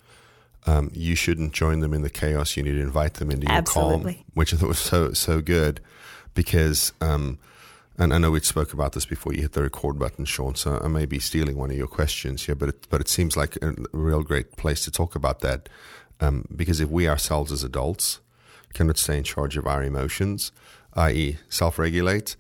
um, 0.66 0.90
you 0.94 1.14
shouldn't 1.14 1.52
join 1.52 1.80
them 1.80 1.94
in 1.94 2.02
the 2.02 2.10
chaos. 2.10 2.56
You 2.56 2.64
need 2.64 2.72
to 2.72 2.80
invite 2.80 3.14
them 3.14 3.30
into 3.30 3.46
your 3.46 3.56
Absolutely. 3.56 4.14
calm, 4.14 4.24
which 4.34 4.52
I 4.52 4.56
thought 4.56 4.68
was 4.68 4.78
so 4.78 5.12
so 5.12 5.40
good 5.40 5.80
because. 6.34 6.92
Um, 7.00 7.38
and 7.98 8.12
I 8.12 8.18
know 8.18 8.30
we 8.30 8.40
spoke 8.40 8.74
about 8.74 8.92
this 8.92 9.06
before 9.06 9.32
you 9.32 9.40
hit 9.40 9.52
the 9.52 9.62
record 9.62 9.98
button, 9.98 10.26
Sean. 10.26 10.54
So 10.54 10.78
I 10.84 10.86
may 10.86 11.06
be 11.06 11.18
stealing 11.18 11.56
one 11.56 11.70
of 11.70 11.78
your 11.78 11.86
questions 11.86 12.44
here, 12.44 12.54
but 12.54 12.68
it, 12.68 12.86
but 12.90 13.00
it 13.00 13.08
seems 13.08 13.38
like 13.38 13.56
a 13.62 13.74
real 13.92 14.22
great 14.22 14.54
place 14.58 14.84
to 14.84 14.90
talk 14.90 15.14
about 15.14 15.40
that. 15.40 15.70
Um, 16.20 16.44
because 16.54 16.78
if 16.78 16.90
we 16.90 17.08
ourselves 17.08 17.52
as 17.52 17.64
adults 17.64 18.20
cannot 18.76 18.98
stay 18.98 19.18
in 19.18 19.24
charge 19.24 19.56
of 19.56 19.66
our 19.66 19.82
emotions, 19.82 20.52
i.e., 20.94 21.38
self-regulate, 21.48 22.36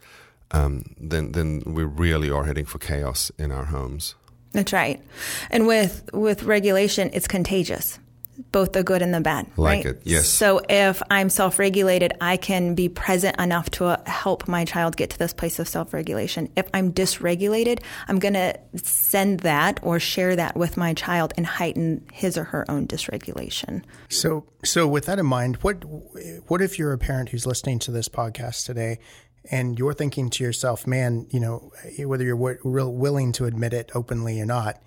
um, 0.52 0.94
then 0.98 1.32
then 1.32 1.62
we 1.66 1.82
really 1.84 2.30
are 2.30 2.44
heading 2.44 2.66
for 2.66 2.78
chaos 2.78 3.32
in 3.38 3.50
our 3.50 3.64
homes. 3.64 4.14
That's 4.52 4.72
right. 4.72 5.00
And 5.50 5.66
with 5.66 6.08
with 6.12 6.44
regulation, 6.44 7.10
it's 7.12 7.26
contagious 7.28 7.98
both 8.52 8.72
the 8.72 8.82
good 8.82 9.02
and 9.02 9.12
the 9.12 9.20
bad. 9.20 9.46
Like 9.56 9.84
right? 9.84 9.94
it, 9.94 10.02
yes. 10.04 10.28
So 10.28 10.60
if 10.68 11.02
I'm 11.10 11.28
self 11.28 11.58
regulated, 11.58 12.12
I 12.20 12.36
can 12.36 12.74
be 12.74 12.88
present 12.88 13.38
enough 13.40 13.70
to 13.72 13.86
uh, 13.86 14.10
help 14.10 14.48
my 14.48 14.64
child 14.64 14.96
get 14.96 15.10
to 15.10 15.18
this 15.18 15.32
place 15.32 15.58
of 15.58 15.68
self 15.68 15.92
regulation. 15.92 16.50
If 16.56 16.68
I'm 16.74 16.92
dysregulated, 16.92 17.80
I'm 18.08 18.18
going 18.18 18.34
to 18.34 18.58
send 18.76 19.40
that 19.40 19.80
or 19.82 19.98
share 19.98 20.36
that 20.36 20.56
with 20.56 20.76
my 20.76 20.94
child 20.94 21.32
and 21.36 21.46
heighten 21.46 22.06
his 22.12 22.36
or 22.36 22.44
her 22.44 22.70
own 22.70 22.86
dysregulation. 22.86 23.82
So, 24.08 24.46
so 24.64 24.86
with 24.86 25.06
that 25.06 25.18
in 25.18 25.26
mind, 25.26 25.56
what 25.56 25.82
what 26.48 26.60
if 26.60 26.78
you're 26.78 26.92
a 26.92 26.98
parent 26.98 27.30
who's 27.30 27.46
listening 27.46 27.78
to 27.80 27.90
this 27.90 28.08
podcast 28.08 28.66
today? 28.66 28.98
And 29.48 29.78
you're 29.78 29.94
thinking 29.94 30.28
to 30.30 30.42
yourself, 30.42 30.88
man, 30.88 31.28
you 31.30 31.38
know, 31.38 31.70
whether 32.00 32.24
you're 32.24 32.34
w- 32.34 32.58
real 32.64 32.92
willing 32.92 33.30
to 33.32 33.44
admit 33.44 33.72
it 33.72 33.92
openly 33.94 34.40
or 34.40 34.44
not, 34.44 34.82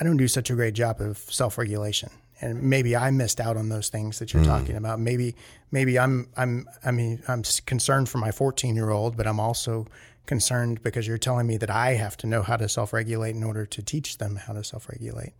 I 0.00 0.02
don't 0.02 0.16
do 0.16 0.28
such 0.28 0.48
a 0.48 0.54
great 0.54 0.72
job 0.72 1.02
of 1.02 1.18
self 1.18 1.58
regulation 1.58 2.08
and 2.40 2.62
maybe 2.62 2.94
I 2.94 3.10
missed 3.10 3.40
out 3.40 3.56
on 3.56 3.68
those 3.68 3.88
things 3.88 4.18
that 4.18 4.32
you're 4.32 4.42
mm. 4.42 4.46
talking 4.46 4.76
about. 4.76 5.00
Maybe 5.00 5.34
maybe 5.70 5.98
I'm 5.98 6.28
I'm 6.36 6.68
I 6.84 6.90
mean 6.90 7.22
I'm 7.28 7.42
concerned 7.64 8.08
for 8.08 8.18
my 8.18 8.30
14 8.30 8.74
year 8.74 8.90
old, 8.90 9.16
but 9.16 9.26
I'm 9.26 9.40
also 9.40 9.86
concerned 10.26 10.82
because 10.82 11.06
you're 11.06 11.18
telling 11.18 11.46
me 11.46 11.56
that 11.56 11.70
I 11.70 11.94
have 11.94 12.16
to 12.18 12.26
know 12.26 12.42
how 12.42 12.56
to 12.56 12.68
self 12.68 12.92
regulate 12.92 13.36
in 13.36 13.44
order 13.44 13.64
to 13.64 13.82
teach 13.82 14.18
them 14.18 14.36
how 14.36 14.52
to 14.52 14.64
self 14.64 14.88
regulate. 14.88 15.32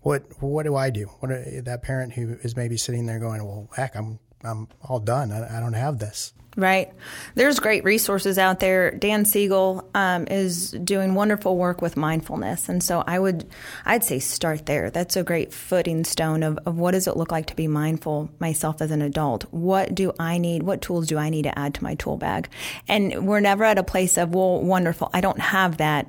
What 0.00 0.24
what 0.40 0.64
do 0.64 0.76
I 0.76 0.90
do? 0.90 1.06
What 1.20 1.32
are, 1.32 1.62
that 1.62 1.82
parent 1.82 2.12
who 2.12 2.36
is 2.42 2.56
maybe 2.56 2.76
sitting 2.76 3.06
there 3.06 3.18
going, 3.18 3.44
well, 3.44 3.68
heck, 3.74 3.96
I'm 3.96 4.18
I'm 4.44 4.68
all 4.82 5.00
done. 5.00 5.32
I, 5.32 5.58
I 5.58 5.60
don't 5.60 5.72
have 5.72 5.98
this. 5.98 6.32
Right. 6.56 6.92
There's 7.34 7.58
great 7.58 7.82
resources 7.82 8.38
out 8.38 8.60
there. 8.60 8.92
Dan 8.92 9.24
Siegel 9.24 9.88
um, 9.94 10.28
is 10.28 10.70
doing 10.70 11.14
wonderful 11.14 11.56
work 11.56 11.82
with 11.82 11.96
mindfulness, 11.96 12.68
and 12.68 12.80
so 12.80 13.02
I 13.04 13.18
would, 13.18 13.50
I'd 13.84 14.04
say 14.04 14.20
start 14.20 14.66
there. 14.66 14.88
That's 14.90 15.16
a 15.16 15.24
great 15.24 15.52
footing 15.52 16.04
stone 16.04 16.44
of, 16.44 16.58
of 16.64 16.76
what 16.76 16.92
does 16.92 17.08
it 17.08 17.16
look 17.16 17.32
like 17.32 17.46
to 17.46 17.56
be 17.56 17.66
mindful 17.66 18.30
myself 18.38 18.80
as 18.80 18.92
an 18.92 19.02
adult. 19.02 19.44
What 19.52 19.94
do 19.94 20.12
I 20.20 20.38
need? 20.38 20.62
What 20.62 20.80
tools 20.80 21.08
do 21.08 21.18
I 21.18 21.28
need 21.28 21.42
to 21.42 21.58
add 21.58 21.74
to 21.74 21.82
my 21.82 21.96
tool 21.96 22.16
bag? 22.16 22.48
And 22.86 23.26
we're 23.26 23.40
never 23.40 23.64
at 23.64 23.78
a 23.78 23.82
place 23.82 24.16
of 24.16 24.32
well, 24.32 24.60
wonderful. 24.62 25.10
I 25.12 25.20
don't 25.20 25.40
have 25.40 25.78
that. 25.78 26.06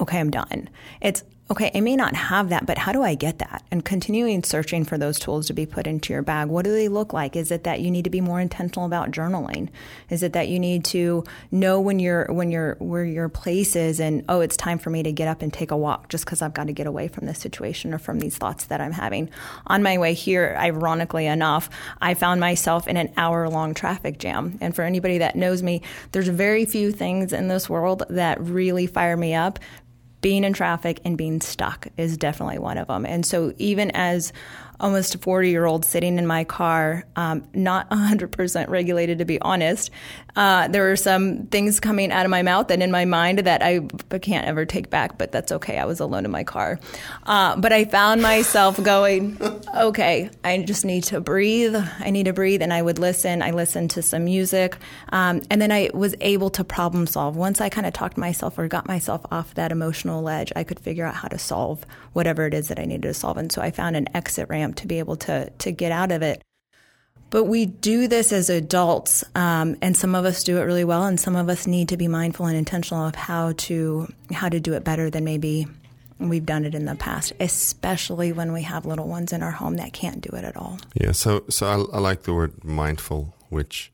Okay, 0.00 0.18
I'm 0.18 0.30
done. 0.30 0.68
It's 1.00 1.22
okay, 1.50 1.70
I 1.74 1.80
may 1.80 1.96
not 1.96 2.14
have 2.14 2.48
that, 2.50 2.64
but 2.64 2.78
how 2.78 2.92
do 2.92 3.02
I 3.02 3.16
get 3.16 3.40
that? 3.40 3.64
And 3.72 3.84
continuing 3.84 4.44
searching 4.44 4.84
for 4.84 4.96
those 4.96 5.18
tools 5.18 5.48
to 5.48 5.52
be 5.52 5.66
put 5.66 5.86
into 5.86 6.12
your 6.12 6.22
bag. 6.22 6.48
What 6.48 6.64
do 6.64 6.70
they 6.70 6.86
look 6.86 7.12
like? 7.12 7.34
Is 7.34 7.50
it 7.50 7.64
that 7.64 7.80
you 7.80 7.90
need 7.90 8.04
to 8.04 8.10
be 8.10 8.20
more 8.20 8.40
intentional 8.40 8.86
about 8.86 9.10
journaling? 9.10 9.68
Is 10.10 10.22
it 10.22 10.32
that 10.34 10.48
you 10.48 10.60
need 10.60 10.84
to 10.86 11.24
know 11.50 11.80
when 11.80 11.98
you're 11.98 12.26
when 12.26 12.52
you're 12.52 12.76
where 12.78 13.04
your 13.04 13.28
place 13.28 13.74
is 13.74 13.98
and 13.98 14.24
oh, 14.28 14.40
it's 14.40 14.56
time 14.56 14.78
for 14.78 14.90
me 14.90 15.02
to 15.02 15.10
get 15.10 15.26
up 15.26 15.42
and 15.42 15.52
take 15.52 15.72
a 15.72 15.76
walk 15.76 16.08
just 16.08 16.24
because 16.24 16.40
I've 16.40 16.54
got 16.54 16.68
to 16.68 16.72
get 16.72 16.86
away 16.86 17.08
from 17.08 17.26
this 17.26 17.40
situation 17.40 17.92
or 17.92 17.98
from 17.98 18.20
these 18.20 18.38
thoughts 18.38 18.66
that 18.66 18.80
I'm 18.80 18.92
having. 18.92 19.28
On 19.66 19.82
my 19.82 19.98
way 19.98 20.14
here, 20.14 20.54
ironically 20.56 21.26
enough, 21.26 21.68
I 22.00 22.14
found 22.14 22.40
myself 22.40 22.86
in 22.86 22.96
an 22.96 23.12
hour 23.16 23.48
long 23.48 23.74
traffic 23.74 24.18
jam. 24.18 24.56
And 24.60 24.76
for 24.76 24.82
anybody 24.82 25.18
that 25.18 25.34
knows 25.34 25.64
me, 25.64 25.82
there's 26.12 26.28
very 26.28 26.64
few 26.64 26.92
things 26.92 27.32
in 27.32 27.48
this 27.48 27.68
world 27.68 28.04
that 28.08 28.40
really 28.40 28.86
fire 28.86 29.16
me 29.16 29.34
up 29.34 29.58
being 30.20 30.44
in 30.44 30.52
traffic 30.52 31.00
and 31.04 31.16
being 31.16 31.40
stuck 31.40 31.88
is 31.96 32.16
definitely 32.16 32.58
one 32.58 32.78
of 32.78 32.88
them. 32.88 33.06
And 33.06 33.24
so, 33.24 33.54
even 33.58 33.90
as 33.92 34.32
almost 34.80 35.14
a 35.14 35.18
40 35.18 35.50
year 35.50 35.66
old 35.66 35.84
sitting 35.84 36.18
in 36.18 36.26
my 36.26 36.44
car, 36.44 37.04
um, 37.16 37.46
not 37.54 37.88
100% 37.90 38.68
regulated 38.68 39.18
to 39.18 39.24
be 39.24 39.40
honest. 39.40 39.90
Uh, 40.36 40.68
there 40.68 40.84
were 40.84 40.96
some 40.96 41.46
things 41.46 41.80
coming 41.80 42.12
out 42.12 42.24
of 42.24 42.30
my 42.30 42.42
mouth 42.42 42.70
and 42.70 42.82
in 42.82 42.90
my 42.90 43.04
mind 43.04 43.40
that 43.40 43.62
I 43.62 43.80
can't 44.18 44.46
ever 44.46 44.64
take 44.64 44.90
back, 44.90 45.18
but 45.18 45.32
that's 45.32 45.52
okay. 45.52 45.78
I 45.78 45.84
was 45.84 46.00
alone 46.00 46.24
in 46.24 46.30
my 46.30 46.44
car. 46.44 46.78
Uh, 47.24 47.56
but 47.56 47.72
I 47.72 47.84
found 47.84 48.22
myself 48.22 48.80
going, 48.82 49.38
okay, 49.76 50.30
I 50.44 50.58
just 50.58 50.84
need 50.84 51.04
to 51.04 51.20
breathe. 51.20 51.74
I 51.98 52.10
need 52.10 52.24
to 52.24 52.32
breathe. 52.32 52.62
And 52.62 52.72
I 52.72 52.80
would 52.82 52.98
listen. 52.98 53.42
I 53.42 53.50
listened 53.50 53.90
to 53.92 54.02
some 54.02 54.24
music. 54.24 54.76
Um, 55.10 55.42
and 55.50 55.60
then 55.60 55.72
I 55.72 55.90
was 55.92 56.14
able 56.20 56.50
to 56.50 56.64
problem 56.64 57.06
solve. 57.06 57.36
Once 57.36 57.60
I 57.60 57.68
kind 57.68 57.86
of 57.86 57.92
talked 57.92 58.16
myself 58.16 58.58
or 58.58 58.68
got 58.68 58.86
myself 58.86 59.22
off 59.30 59.54
that 59.54 59.72
emotional 59.72 60.22
ledge, 60.22 60.52
I 60.54 60.64
could 60.64 60.78
figure 60.78 61.04
out 61.04 61.14
how 61.14 61.28
to 61.28 61.38
solve 61.38 61.84
whatever 62.12 62.46
it 62.46 62.54
is 62.54 62.68
that 62.68 62.78
I 62.78 62.84
needed 62.84 63.02
to 63.02 63.14
solve. 63.14 63.36
And 63.36 63.52
so 63.52 63.62
I 63.62 63.70
found 63.70 63.96
an 63.96 64.08
exit 64.14 64.48
ramp 64.48 64.69
to 64.74 64.86
be 64.86 64.98
able 64.98 65.16
to 65.16 65.50
to 65.50 65.72
get 65.72 65.92
out 65.92 66.12
of 66.12 66.22
it. 66.22 66.42
But 67.30 67.44
we 67.44 67.66
do 67.66 68.08
this 68.08 68.32
as 68.32 68.50
adults, 68.50 69.22
um, 69.36 69.76
and 69.80 69.96
some 69.96 70.16
of 70.16 70.24
us 70.24 70.42
do 70.42 70.58
it 70.58 70.62
really 70.62 70.84
well, 70.84 71.04
and 71.04 71.18
some 71.18 71.36
of 71.36 71.48
us 71.48 71.64
need 71.66 71.88
to 71.90 71.96
be 71.96 72.08
mindful 72.08 72.46
and 72.46 72.56
intentional 72.56 73.06
of 73.06 73.14
how 73.14 73.52
to 73.52 74.12
how 74.32 74.48
to 74.48 74.58
do 74.58 74.74
it 74.74 74.82
better 74.82 75.10
than 75.10 75.22
maybe 75.24 75.68
we've 76.18 76.44
done 76.44 76.64
it 76.64 76.74
in 76.74 76.84
the 76.84 76.96
past, 76.96 77.32
especially 77.40 78.32
when 78.32 78.52
we 78.52 78.62
have 78.62 78.84
little 78.84 79.06
ones 79.08 79.32
in 79.32 79.42
our 79.42 79.52
home 79.52 79.76
that 79.76 79.92
can't 79.92 80.20
do 80.20 80.36
it 80.36 80.44
at 80.44 80.56
all. 80.56 80.78
Yeah, 80.94 81.12
so 81.12 81.44
so 81.48 81.66
I, 81.66 81.96
I 81.96 82.00
like 82.00 82.22
the 82.22 82.34
word 82.34 82.64
mindful, 82.64 83.34
which 83.48 83.92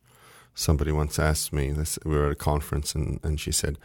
somebody 0.55 0.91
once 0.91 1.19
asked 1.19 1.53
me. 1.53 1.71
This, 1.71 1.99
we 2.05 2.17
were 2.17 2.27
at 2.27 2.33
a 2.33 2.37
conference, 2.37 2.95
and, 2.95 3.21
and 3.23 3.39
she 3.39 3.53
said, 3.53 3.79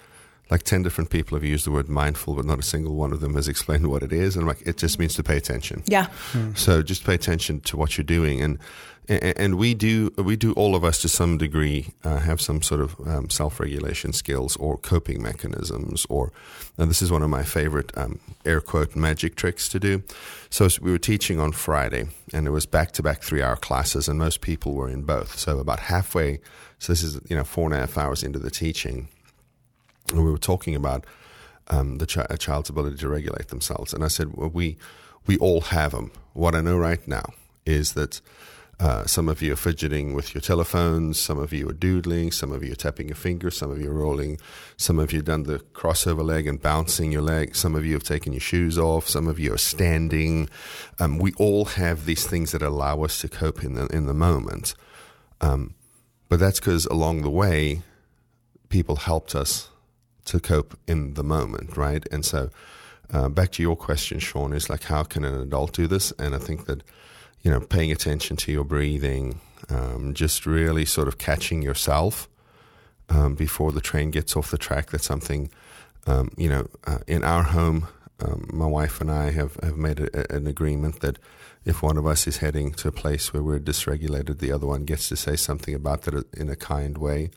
like 0.51 0.63
10 0.63 0.83
different 0.83 1.09
people 1.09 1.37
have 1.37 1.45
used 1.45 1.65
the 1.65 1.71
word 1.71 1.87
mindful, 1.87 2.35
but 2.35 2.43
not 2.43 2.59
a 2.59 2.63
single 2.63 2.95
one 2.95 3.13
of 3.13 3.21
them 3.21 3.35
has 3.35 3.47
explained 3.47 3.87
what 3.87 4.03
it 4.03 4.11
is. 4.11 4.35
And 4.35 4.43
I'm 4.43 4.47
like, 4.49 4.61
it 4.67 4.75
just 4.77 4.99
means 4.99 5.15
to 5.15 5.23
pay 5.23 5.37
attention. 5.37 5.81
Yeah. 5.85 6.07
Hmm. 6.33 6.53
So 6.55 6.83
just 6.83 7.05
pay 7.05 7.13
attention 7.13 7.61
to 7.61 7.77
what 7.77 7.97
you're 7.97 8.03
doing. 8.03 8.41
And, 8.41 8.59
and 9.07 9.55
we 9.55 9.73
do, 9.73 10.13
we 10.17 10.35
do 10.35 10.51
all 10.53 10.75
of 10.75 10.83
us 10.83 11.01
to 11.03 11.07
some 11.07 11.37
degree 11.37 11.93
uh, 12.03 12.17
have 12.17 12.41
some 12.41 12.61
sort 12.61 12.81
of 12.81 12.99
um, 13.07 13.29
self-regulation 13.29 14.11
skills 14.11 14.57
or 14.57 14.77
coping 14.77 15.23
mechanisms. 15.23 16.05
Or, 16.09 16.33
and 16.77 16.89
this 16.89 17.01
is 17.01 17.13
one 17.13 17.23
of 17.23 17.29
my 17.29 17.43
favorite 17.43 17.97
um, 17.97 18.19
air 18.45 18.59
quote 18.59 18.93
magic 18.93 19.35
tricks 19.35 19.69
to 19.69 19.79
do. 19.79 20.03
So 20.49 20.67
we 20.81 20.91
were 20.91 20.97
teaching 20.97 21.39
on 21.39 21.53
Friday, 21.53 22.09
and 22.33 22.45
it 22.45 22.51
was 22.51 22.65
back-to-back 22.65 23.23
three-hour 23.23 23.55
classes, 23.55 24.09
and 24.09 24.19
most 24.19 24.41
people 24.41 24.73
were 24.73 24.89
in 24.89 25.03
both. 25.03 25.39
So 25.39 25.59
about 25.59 25.79
halfway, 25.79 26.41
so 26.77 26.91
this 26.91 27.03
is 27.03 27.21
you 27.29 27.37
know 27.37 27.45
four 27.45 27.65
and 27.65 27.73
a 27.73 27.77
half 27.77 27.97
hours 27.97 28.21
into 28.21 28.37
the 28.37 28.51
teaching 28.51 29.07
and 30.11 30.23
we 30.23 30.31
were 30.31 30.37
talking 30.37 30.75
about 30.75 31.05
um, 31.67 31.97
the 31.97 32.05
ch- 32.05 32.39
child's 32.39 32.69
ability 32.69 32.97
to 32.97 33.07
regulate 33.07 33.47
themselves. 33.47 33.93
And 33.93 34.03
I 34.03 34.07
said, 34.07 34.33
well, 34.33 34.49
we 34.49 34.77
we 35.27 35.37
all 35.37 35.61
have 35.61 35.91
them. 35.91 36.11
What 36.33 36.55
I 36.55 36.61
know 36.61 36.77
right 36.77 37.05
now 37.07 37.33
is 37.65 37.93
that 37.93 38.21
uh, 38.79 39.05
some 39.05 39.29
of 39.29 39.43
you 39.43 39.53
are 39.53 39.57
fidgeting 39.57 40.15
with 40.15 40.33
your 40.33 40.41
telephones, 40.41 41.19
some 41.19 41.37
of 41.37 41.53
you 41.53 41.69
are 41.69 41.73
doodling, 41.73 42.31
some 42.31 42.51
of 42.51 42.63
you 42.63 42.71
are 42.71 42.75
tapping 42.75 43.07
your 43.07 43.15
fingers, 43.15 43.55
some 43.55 43.69
of 43.69 43.79
you 43.79 43.91
are 43.91 43.93
rolling, 43.93 44.39
some 44.75 44.97
of 44.97 45.11
you 45.11 45.19
have 45.19 45.25
done 45.25 45.43
the 45.43 45.59
crossover 45.59 46.25
leg 46.25 46.47
and 46.47 46.59
bouncing 46.59 47.11
your 47.11 47.21
leg, 47.21 47.55
some 47.55 47.75
of 47.75 47.85
you 47.85 47.93
have 47.93 48.03
taken 48.03 48.33
your 48.33 48.39
shoes 48.39 48.79
off, 48.79 49.07
some 49.07 49.27
of 49.27 49.37
you 49.37 49.53
are 49.53 49.59
standing. 49.59 50.49
Um, 50.99 51.19
we 51.19 51.31
all 51.33 51.65
have 51.65 52.05
these 52.05 52.25
things 52.25 52.53
that 52.53 52.63
allow 52.63 53.03
us 53.03 53.21
to 53.21 53.29
cope 53.29 53.63
in 53.63 53.75
the 53.75 53.85
in 53.87 54.07
the 54.07 54.15
moment. 54.15 54.73
Um, 55.41 55.75
but 56.27 56.39
that's 56.39 56.59
because 56.59 56.87
along 56.87 57.21
the 57.21 57.29
way, 57.29 57.83
people 58.69 58.95
helped 58.95 59.35
us 59.35 59.69
to 60.25 60.39
cope 60.39 60.77
in 60.87 61.13
the 61.15 61.23
moment, 61.23 61.77
right? 61.77 62.05
And 62.11 62.25
so, 62.25 62.49
uh, 63.11 63.29
back 63.29 63.51
to 63.51 63.61
your 63.61 63.75
question, 63.75 64.19
Sean, 64.19 64.53
is 64.53 64.69
like, 64.69 64.83
how 64.83 65.03
can 65.03 65.25
an 65.25 65.39
adult 65.39 65.73
do 65.73 65.87
this? 65.87 66.11
And 66.17 66.33
I 66.33 66.37
think 66.37 66.65
that, 66.65 66.83
you 67.41 67.51
know, 67.51 67.59
paying 67.59 67.91
attention 67.91 68.37
to 68.37 68.51
your 68.51 68.63
breathing, 68.63 69.41
um, 69.69 70.13
just 70.13 70.45
really 70.45 70.85
sort 70.85 71.07
of 71.07 71.17
catching 71.17 71.61
yourself 71.61 72.29
um, 73.09 73.35
before 73.35 73.71
the 73.71 73.81
train 73.81 74.11
gets 74.11 74.35
off 74.35 74.51
the 74.51 74.57
track. 74.57 74.91
That's 74.91 75.05
something, 75.05 75.49
um, 76.07 76.31
you 76.37 76.47
know, 76.47 76.67
uh, 76.85 76.99
in 77.07 77.23
our 77.23 77.43
home, 77.43 77.87
um, 78.19 78.47
my 78.53 78.67
wife 78.67 79.01
and 79.01 79.11
I 79.11 79.31
have, 79.31 79.55
have 79.61 79.77
made 79.77 79.99
a, 79.99 80.33
an 80.33 80.47
agreement 80.47 81.01
that 81.01 81.17
if 81.65 81.83
one 81.83 81.97
of 81.97 82.07
us 82.07 82.27
is 82.27 82.37
heading 82.37 82.71
to 82.73 82.87
a 82.87 82.91
place 82.91 83.33
where 83.33 83.43
we're 83.43 83.59
dysregulated, 83.59 84.39
the 84.39 84.51
other 84.51 84.67
one 84.67 84.85
gets 84.85 85.09
to 85.09 85.15
say 85.15 85.35
something 85.35 85.75
about 85.75 86.03
that 86.03 86.25
in 86.33 86.49
a 86.49 86.55
kind 86.55 86.97
way 86.97 87.29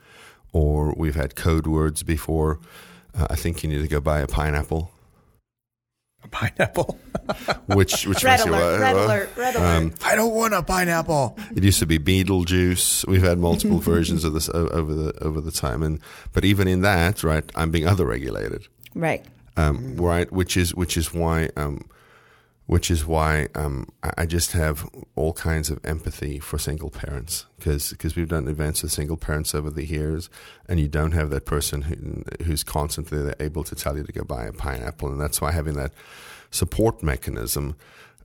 or 0.55 0.95
we've 0.97 1.17
had 1.17 1.35
code 1.35 1.67
words 1.67 2.03
before. 2.03 2.61
Uh, 3.15 3.27
I 3.29 3.35
think 3.35 3.63
you 3.63 3.69
need 3.69 3.83
to 3.83 3.89
go 3.89 4.01
buy 4.01 4.21
a 4.21 4.27
pineapple. 4.27 4.91
A 6.23 6.29
pineapple? 6.29 6.99
which 7.67 8.07
which 8.07 8.23
red 8.23 8.41
alert, 8.41 8.81
red 8.81 8.97
alert, 8.97 9.31
red 9.37 9.57
alert. 9.57 9.77
Um, 9.77 9.95
I 10.05 10.15
don't 10.15 10.35
want 10.35 10.55
a 10.55 10.63
pineapple. 10.63 11.37
It 11.55 11.65
used 11.65 11.81
to 11.81 11.87
be 11.87 11.99
Beetlejuice. 11.99 13.07
We've 13.07 13.23
had 13.23 13.39
multiple 13.39 13.79
versions 13.93 14.25
of 14.25 14.33
this 14.33 14.49
over 14.49 14.95
the 14.95 15.13
over 15.23 15.41
the 15.41 15.51
time, 15.51 15.83
and 15.83 16.01
but 16.33 16.45
even 16.45 16.69
in 16.69 16.83
that, 16.83 17.25
right, 17.25 17.45
I'm 17.55 17.71
being 17.71 17.87
other 17.87 18.07
regulated. 18.07 18.69
Right. 18.95 19.25
Um, 19.57 19.97
right, 19.97 20.31
which 20.33 20.57
is 20.57 20.75
which 20.75 20.97
is 20.97 21.13
why 21.13 21.51
um, 21.57 21.89
which 22.67 22.91
is 22.91 23.05
why 23.05 23.49
um, 23.55 23.87
I 24.17 24.25
just 24.25 24.53
have 24.53 24.89
all 25.17 25.35
kinds 25.35 25.69
of 25.69 25.85
empathy 25.85 26.39
for 26.39 26.59
single 26.59 26.91
parents 26.91 27.45
because 27.59 28.17
we've 28.17 28.29
done 28.29 28.49
events 28.49 28.83
with 28.83 28.93
single 28.93 29.19
parents 29.19 29.55
over 29.55 29.71
the 29.71 29.85
years, 29.85 30.31
and 30.67 30.81
you 30.81 30.89
don't 30.89 31.13
have 31.13 31.31
that 31.31 31.45
person 31.45 31.83
who, 31.83 32.25
who's 32.45 32.63
constantly 32.63 33.35
able 33.39 33.65
to 33.65 33.75
tell 33.75 33.97
you 33.97 34.05
to 34.05 34.13
go 34.13 34.25
buy 34.25 34.45
a 34.45 34.53
pineapple, 34.53 35.11
and 35.11 35.21
that's 35.21 35.41
why 35.41 35.53
having 35.53 35.75
that 35.75 35.93
support 36.51 37.03
mechanism 37.03 37.77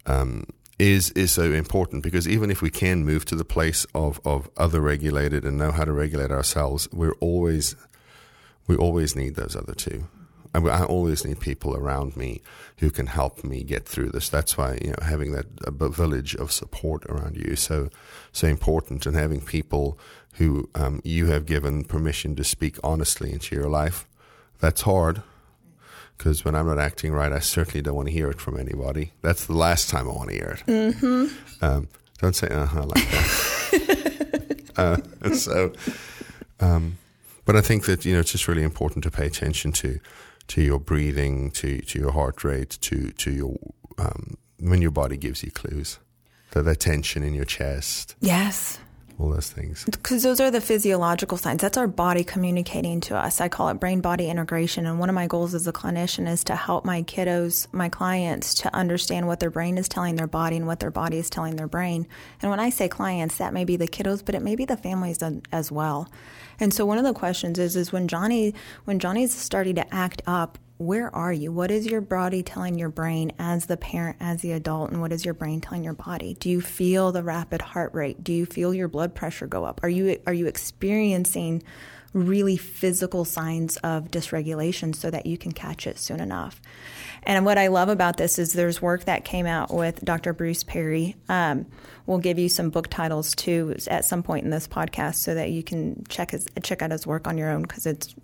um, 0.06 0.46
is 0.78 1.12
is 1.12 1.32
so 1.32 1.52
important 1.52 2.02
because 2.02 2.26
even 2.26 2.50
if 2.50 2.62
we 2.62 2.70
can 2.70 3.04
move 3.04 3.26
to 3.26 3.36
the 3.36 3.44
place 3.44 3.86
of 3.94 4.22
of 4.24 4.50
other 4.56 4.80
regulated 4.80 5.44
and 5.44 5.58
know 5.58 5.72
how 5.72 5.84
to 5.84 5.92
regulate 5.92 6.32
ourselves, 6.32 6.88
we're 6.94 7.16
always 7.20 7.76
we 8.68 8.78
always 8.78 9.16
need 9.16 9.36
those 9.36 9.56
other 9.56 9.74
two. 9.74 10.08
I, 10.54 10.60
I 10.60 10.84
always 10.84 11.26
need 11.26 11.40
people 11.40 11.76
around 11.76 12.18
me 12.18 12.42
who 12.78 12.90
can 12.90 13.08
help 13.08 13.44
me 13.44 13.64
get 13.64 13.86
through 13.86 14.10
this. 14.10 14.30
That's 14.30 14.58
why 14.58 14.80
you 14.82 14.92
know 14.92 15.04
having 15.04 15.32
that 15.34 15.48
village 15.68 16.36
of 16.36 16.52
support 16.52 17.06
around 17.06 17.36
you 17.36 17.52
is 17.52 17.60
so 17.60 17.90
so 18.32 18.48
important, 18.48 19.06
and 19.06 19.16
having 19.16 19.42
people 19.42 19.98
who 20.36 20.70
um, 20.76 21.02
you 21.04 21.28
have 21.28 21.46
given 21.46 21.84
permission 21.84 22.36
to 22.36 22.44
speak 22.44 22.78
honestly 22.84 23.32
into 23.32 23.56
your 23.56 23.70
life. 23.70 24.08
That's 24.60 24.82
hard 24.82 25.22
because 26.18 26.44
when 26.44 26.54
I'm 26.54 26.68
not 26.68 26.80
acting 26.80 27.14
right, 27.14 27.32
I 27.32 27.40
certainly 27.40 27.82
don't 27.82 27.96
want 27.96 28.10
to 28.10 28.14
hear 28.14 28.30
it 28.30 28.42
from 28.42 28.60
anybody. 28.60 29.14
That's 29.22 29.46
the 29.46 29.56
last 29.56 29.90
time 29.90 30.08
I 30.08 30.14
want 30.14 30.30
to 30.30 30.36
hear 30.36 30.58
it. 30.60 30.70
Mm-hmm. 30.70 31.66
Um, 31.66 31.88
don't 32.20 32.36
say 32.36 32.48
uh 32.50 32.66
huh 32.66 32.84
like 32.84 33.10
that. 33.10 34.72
uh, 35.24 35.34
so, 35.34 35.74
um, 36.60 36.98
but 37.46 37.56
I 37.56 37.62
think 37.62 37.86
that 37.86 38.06
you 38.06 38.14
know 38.14 38.20
it's 38.20 38.32
just 38.32 38.48
really 38.48 38.64
important 38.64 39.04
to 39.04 39.12
pay 39.12 39.26
attention 39.26 39.72
to 39.74 40.00
to 40.50 40.62
your 40.62 40.80
breathing, 40.80 41.52
to 41.52 41.80
to 41.82 42.00
your 42.00 42.12
heart 42.12 42.44
rate, 42.44 42.78
to 42.82 43.12
to 43.12 43.32
your 43.32 43.56
um, 43.98 44.38
when 44.60 44.82
your 44.82 44.92
body 44.92 45.18
gives 45.18 45.44
you 45.44 45.52
clues, 45.52 46.00
the, 46.52 46.62
the 46.62 46.76
tension 46.76 47.24
in 47.24 47.34
your 47.34 47.46
chest. 47.46 48.16
Yes 48.20 48.80
all 49.20 49.30
those 49.30 49.50
things. 49.50 49.84
Because 49.86 50.24
those 50.24 50.40
are 50.40 50.50
the 50.50 50.62
physiological 50.62 51.38
signs. 51.38 51.62
That's 51.62 51.78
our 51.78 51.88
body 51.88 52.24
communicating 52.24 53.02
to 53.02 53.18
us. 53.18 53.42
I 53.42 53.50
call 53.50 53.70
it 53.70 53.74
brain 53.76 54.00
body 54.00 54.30
integration. 54.30 54.86
And 54.86 54.98
one 54.98 55.10
of 55.10 55.16
my 55.16 55.28
goals 55.28 55.54
as 55.54 55.68
a 55.68 55.74
clinician 55.74 56.28
is 56.28 56.44
to 56.46 56.56
help 56.56 56.86
my 56.86 57.04
kiddos, 57.04 57.68
my 57.74 57.90
clients, 57.90 58.54
to 58.56 58.74
understand 58.74 59.28
what 59.28 59.42
their 59.42 59.50
brain 59.50 59.78
is 59.78 59.90
telling 59.90 60.16
their 60.16 60.28
body 60.28 60.56
and 60.56 60.68
what 60.68 60.80
their 60.80 60.92
body 60.92 61.18
is 61.18 61.30
telling 61.30 61.58
their 61.58 61.68
brain. 61.68 62.08
And 62.42 62.50
when 62.50 62.60
I 62.60 62.70
say 62.70 62.88
clients, 62.88 63.38
that 63.38 63.54
may 63.54 63.66
be 63.66 63.76
the 63.76 63.88
kiddos, 63.88 64.24
but 64.24 64.36
it 64.36 64.42
may 64.42 64.56
be 64.56 64.66
the 64.66 64.78
families 64.78 65.22
as 65.52 65.72
well. 65.72 66.10
And 66.60 66.74
so 66.74 66.86
one 66.86 66.98
of 66.98 67.04
the 67.04 67.14
questions 67.14 67.60
is, 67.60 67.76
is 67.76 67.92
when 67.92 68.08
Johnny, 68.08 68.54
when 68.86 69.00
Johnny's 69.00 69.34
starting 69.34 69.76
to 69.76 69.94
act 69.94 70.22
up, 70.26 70.58
where 70.80 71.14
are 71.14 71.34
you? 71.34 71.52
What 71.52 71.72
is 71.72 71.86
your 71.86 72.00
body 72.00 72.42
telling 72.42 72.80
your 72.80 72.88
brain 72.88 73.34
as 73.38 73.66
the 73.66 73.76
parent, 73.76 74.16
as 74.22 74.42
the 74.42 74.54
adult, 74.54 74.92
and 74.92 75.02
what 75.02 75.12
is 75.12 75.26
your 75.26 75.34
brain 75.34 75.60
telling 75.60 75.84
your 75.84 75.92
body? 75.92 76.38
Do 76.40 76.50
you 76.50 76.62
feel 76.62 77.12
the 77.12 77.22
rapid 77.22 77.62
heart 77.62 77.94
rate? 77.94 78.24
Do 78.24 78.32
you 78.32 78.46
feel 78.46 78.74
your 78.74 78.88
blood 78.88 79.14
pressure 79.14 79.46
go 79.46 79.66
up? 79.66 79.82
Are 79.84 79.90
you 79.90 80.18
are 80.26 80.34
you 80.34 80.48
experiencing 80.48 81.64
really 82.14 82.56
physical 82.56 83.26
signs 83.26 83.76
of 83.78 84.10
dysregulation 84.10 84.96
so 84.96 85.12
that 85.12 85.26
you 85.26 85.38
can 85.38 85.52
catch 85.52 85.86
it 85.86 86.00
soon 86.00 86.22
enough? 86.22 86.62
And 87.24 87.46
what 87.46 87.58
I 87.58 87.68
love 87.68 87.90
about 87.90 88.16
this 88.16 88.40
is 88.40 88.54
there's 88.54 88.82
work 88.82 89.04
that 89.04 89.26
came 89.26 89.46
out 89.46 89.74
with 89.74 90.00
Dr. 90.06 90.32
Bruce 90.32 90.64
Perry. 90.64 91.18
Um, 91.28 91.66
we'll 92.06 92.20
give 92.20 92.40
you 92.40 92.48
some 92.48 92.70
book 92.70 92.88
titles 92.88 93.36
too 93.36 93.76
at 93.88 94.06
some 94.06 94.24
point 94.24 94.46
in 94.46 94.50
this 94.50 94.66
podcast 94.66 95.16
so 95.16 95.36
that 95.36 95.52
you 95.52 95.62
can 95.62 96.06
check 96.08 96.32
his 96.32 96.48
check 96.64 96.82
out 96.82 96.92
his 96.92 97.06
work 97.06 97.28
on 97.28 97.38
your 97.38 97.50
own 97.50 97.64
because 97.64 97.86
it's 97.86 98.16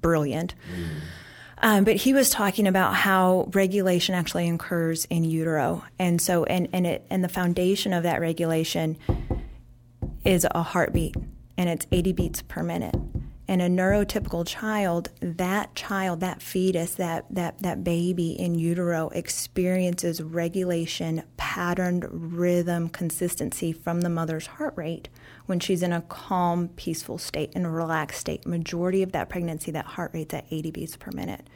brilliant. 0.00 0.54
Mm. 0.72 1.00
Um, 1.62 1.84
but 1.84 1.96
he 1.96 2.14
was 2.14 2.30
talking 2.30 2.66
about 2.66 2.94
how 2.94 3.48
regulation 3.52 4.14
actually 4.14 4.48
occurs 4.48 5.04
in 5.06 5.24
utero, 5.24 5.84
and 5.98 6.20
so 6.20 6.44
and 6.44 6.68
and 6.72 6.86
it 6.86 7.06
and 7.10 7.22
the 7.22 7.28
foundation 7.28 7.92
of 7.92 8.02
that 8.04 8.20
regulation 8.20 8.96
is 10.24 10.46
a 10.50 10.62
heartbeat, 10.62 11.16
and 11.58 11.68
it's 11.68 11.86
80 11.92 12.12
beats 12.12 12.42
per 12.42 12.62
minute. 12.62 12.94
And 13.50 13.60
a 13.60 13.68
neurotypical 13.68 14.46
child, 14.46 15.08
that 15.20 15.74
child, 15.74 16.20
that 16.20 16.40
fetus, 16.40 16.94
that 16.94 17.24
that 17.30 17.60
that 17.62 17.82
baby 17.82 18.30
in 18.30 18.54
utero 18.54 19.08
experiences 19.08 20.22
regulation, 20.22 21.24
patterned 21.36 22.06
rhythm, 22.12 22.88
consistency 22.88 23.72
from 23.72 24.02
the 24.02 24.08
mother's 24.08 24.46
heart 24.46 24.74
rate 24.76 25.08
when 25.46 25.58
she's 25.58 25.82
in 25.82 25.92
a 25.92 26.02
calm, 26.02 26.68
peaceful 26.68 27.18
state, 27.18 27.52
in 27.54 27.64
a 27.64 27.70
relaxed 27.70 28.20
state. 28.20 28.46
Majority 28.46 29.02
of 29.02 29.10
that 29.10 29.28
pregnancy, 29.28 29.72
that 29.72 29.84
heart 29.84 30.12
rate's 30.14 30.32
at 30.32 30.46
80 30.52 30.70
beats 30.70 30.96
per 30.96 31.10
minute. 31.10 31.48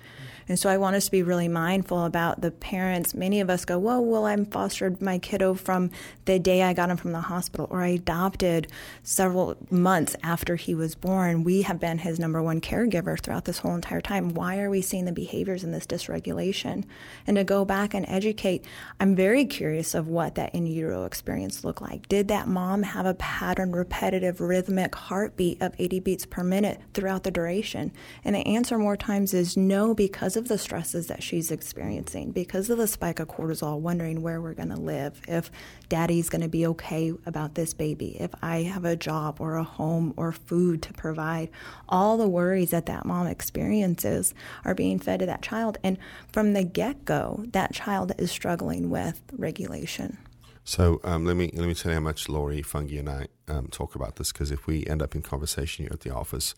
And 0.49 0.59
so 0.59 0.69
I 0.69 0.77
want 0.77 0.97
us 0.97 1.07
to 1.07 1.11
be 1.11 1.23
really 1.23 1.49
mindful 1.49 2.05
about 2.05 2.41
the 2.41 2.51
parents. 2.51 3.15
Many 3.15 3.41
of 3.41 3.51
us 3.51 3.65
go, 3.65 3.79
Whoa, 3.79 4.01
well, 4.01 4.27
I 4.27 4.37
fostered 4.45 5.01
my 5.01 5.19
kiddo 5.19 5.55
from 5.55 5.91
the 6.25 6.39
day 6.39 6.63
I 6.63 6.75
got 6.75 6.91
him 6.91 6.97
from 6.97 7.13
the 7.13 7.21
hospital, 7.21 7.67
or 7.71 7.83
I 7.83 7.89
adopted 7.89 8.69
several 9.03 9.57
months 9.71 10.17
after 10.23 10.57
he 10.57 10.75
was 10.75 10.95
born. 10.95 11.45
We 11.45 11.63
have 11.63 11.81
been 11.81 11.99
his 11.99 12.19
number 12.19 12.43
one 12.43 12.61
caregiver 12.61 13.21
throughout 13.21 13.45
this 13.45 13.59
whole 13.59 13.75
entire 13.75 14.01
time. 14.01 14.31
Why 14.31 14.61
are 14.61 14.71
we 14.71 14.83
seeing 14.83 15.05
the 15.05 15.13
behaviors 15.13 15.65
in 15.65 15.73
this 15.73 15.87
dysregulation? 15.87 16.85
And 17.27 17.37
to 17.37 17.45
go 17.45 17.65
back 17.65 17.95
and 17.95 18.07
educate, 18.09 18.65
I'm 19.01 19.15
very 19.15 19.45
curious 19.45 19.95
of 19.95 20.09
what 20.09 20.35
that 20.35 20.55
in 20.55 20.67
utero 20.67 21.05
experience 21.05 21.65
looked 21.65 21.83
like. 21.83 22.09
Did 22.09 22.29
that 22.29 22.49
mom 22.49 22.83
have 22.83 23.07
a 23.07 23.15
pattern, 23.15 23.73
repetitive, 23.73 24.41
rhythmic 24.41 24.95
heartbeat 24.95 25.61
of 25.63 25.75
80 25.79 26.01
beats 26.01 26.27
per 26.27 26.43
minute 26.43 26.81
throughout 26.93 27.23
the 27.23 27.31
duration? 27.31 27.93
And 28.25 28.35
the 28.35 28.47
answer 28.47 28.79
more 28.79 28.97
times 28.97 29.35
is 29.35 29.57
no, 29.57 29.95
because 29.95 30.34
because 30.35 30.47
of 30.47 30.49
the 30.49 30.59
stresses 30.59 31.07
that 31.07 31.23
she's 31.23 31.53
experiencing, 31.53 32.33
because 32.33 32.69
of 32.69 32.77
the 32.77 32.89
spike 32.89 33.21
of 33.21 33.29
cortisol, 33.29 33.79
wondering 33.79 34.21
where 34.21 34.41
we're 34.41 34.53
going 34.53 34.69
to 34.69 34.81
live, 34.81 35.21
if 35.29 35.49
daddy's 35.89 36.29
going 36.29 36.43
to 36.43 36.49
be 36.49 36.67
okay 36.67 37.13
about 37.25 37.55
this 37.55 37.73
baby, 37.73 38.17
if 38.19 38.33
I 38.43 38.63
have 38.63 38.85
a 38.85 38.97
job 38.97 39.37
or 39.39 39.55
a 39.55 39.63
home 39.63 40.13
or 40.17 40.33
food 40.33 40.83
to 40.83 40.93
provide. 40.93 41.51
All 41.89 42.17
the 42.17 42.27
worries 42.27 42.71
that 42.71 42.87
that 42.87 43.07
mom 43.07 43.29
experiences 43.29 44.35
are 44.65 44.75
being 44.75 44.99
fed 44.99 45.21
to 45.21 45.27
that 45.27 45.41
child. 45.41 45.79
And 45.85 45.99
from 46.33 46.53
the 46.53 46.65
get 46.65 47.05
go, 47.05 47.45
that 47.53 47.73
child 47.73 48.11
is 48.19 48.33
struggling 48.33 48.91
with 48.91 49.23
regulation. 49.39 50.19
So 50.65 51.01
um, 51.05 51.25
let 51.25 51.37
me 51.37 51.53
let 51.55 51.69
me 51.69 51.75
tell 51.75 51.93
you 51.93 51.97
how 51.97 52.01
much 52.03 52.29
Lori 52.29 52.61
Fungi 52.61 52.97
and 52.97 53.09
I 53.09 53.29
um, 53.47 53.69
talk 53.69 53.95
about 53.95 54.17
this 54.17 54.33
because 54.33 54.51
if 54.51 54.67
we 54.67 54.85
end 54.87 55.01
up 55.01 55.15
in 55.15 55.23
conversation 55.23 55.85
here 55.85 55.93
at 55.93 56.01
the 56.01 56.11
office, 56.11 56.57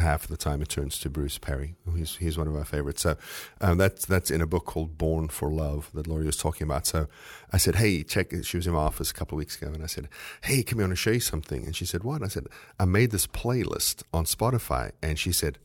half 0.00 0.24
of 0.24 0.30
the 0.30 0.36
time 0.36 0.62
it 0.62 0.68
turns 0.68 0.98
to 1.00 1.10
Bruce 1.10 1.38
Perry. 1.38 1.74
He's 1.94 2.16
he's 2.16 2.38
one 2.38 2.48
of 2.48 2.56
our 2.56 2.64
favorites. 2.64 3.02
So 3.02 3.16
um, 3.60 3.78
that's 3.78 4.06
that's 4.06 4.30
in 4.30 4.40
a 4.40 4.46
book 4.46 4.66
called 4.66 4.98
Born 4.98 5.28
for 5.28 5.50
Love 5.50 5.90
that 5.94 6.06
Lori 6.06 6.26
was 6.26 6.36
talking 6.36 6.66
about. 6.66 6.86
So 6.86 7.08
I 7.52 7.56
said, 7.58 7.76
hey, 7.76 8.02
check. 8.02 8.32
She 8.42 8.56
was 8.56 8.66
in 8.66 8.72
my 8.72 8.80
office 8.80 9.10
a 9.10 9.14
couple 9.14 9.36
of 9.36 9.40
weeks 9.40 9.60
ago, 9.60 9.72
and 9.72 9.82
I 9.82 9.86
said, 9.86 10.08
hey, 10.42 10.62
come 10.62 10.78
here, 10.78 10.84
I 10.84 10.88
want 10.88 10.92
to 10.92 10.96
show 10.96 11.10
you 11.10 11.20
something. 11.20 11.64
And 11.64 11.74
she 11.74 11.84
said, 11.84 12.04
what? 12.04 12.22
I 12.22 12.28
said, 12.28 12.46
I 12.78 12.84
made 12.84 13.10
this 13.10 13.26
playlist 13.26 14.02
on 14.12 14.24
Spotify, 14.24 14.92
and 15.02 15.18
she 15.18 15.32
said, 15.32 15.58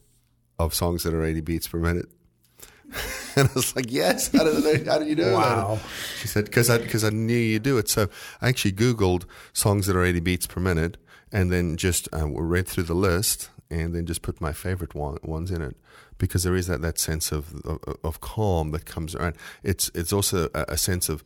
of 0.60 0.74
songs 0.74 1.04
that 1.04 1.14
are 1.14 1.24
80 1.24 1.42
beats 1.42 1.68
per 1.68 1.80
minute. 1.80 2.08
and 3.36 3.50
I 3.50 3.54
was 3.54 3.76
like, 3.76 3.92
yes. 3.92 4.32
How 4.32 4.44
did, 4.44 4.88
how 4.88 5.00
did 5.00 5.08
you 5.08 5.16
do 5.16 5.34
wow. 5.34 5.76
that? 5.76 5.84
She 6.20 6.28
said, 6.28 6.46
because 6.46 6.70
I, 6.70 6.86
cause 6.86 7.04
I 7.04 7.10
knew 7.10 7.36
you 7.36 7.60
do 7.60 7.78
it. 7.78 7.90
So 7.90 8.08
I 8.42 8.50
actually 8.50 8.74
Googled 8.74 9.26
songs 9.52 9.88
that 9.88 9.96
are 9.96 10.04
80 10.04 10.20
beats 10.20 10.48
per 10.48 10.60
minute 10.60 10.98
and 11.32 11.52
then 11.52 11.78
just 11.78 12.08
uh, 12.14 12.28
read 12.28 12.68
through 12.68 12.84
the 12.84 12.94
list 12.94 13.50
and 13.74 13.96
then 13.96 14.06
just 14.06 14.22
put 14.22 14.40
my 14.40 14.54
favorite 14.54 14.94
one, 14.94 15.18
ones 15.24 15.52
in 15.52 15.62
it 15.62 15.76
because 16.18 16.44
there 16.44 16.56
is 16.56 16.68
that, 16.68 16.82
that 16.82 17.00
sense 17.00 17.32
of, 17.32 17.54
of, 17.66 17.98
of 18.04 18.22
calm 18.22 18.72
that 18.72 18.86
comes 18.86 19.16
around. 19.16 19.36
It's 19.64 19.90
it's 19.96 20.14
also 20.14 20.50
a, 20.54 20.66
a, 20.70 20.78
sense 20.78 21.10
of 21.10 21.24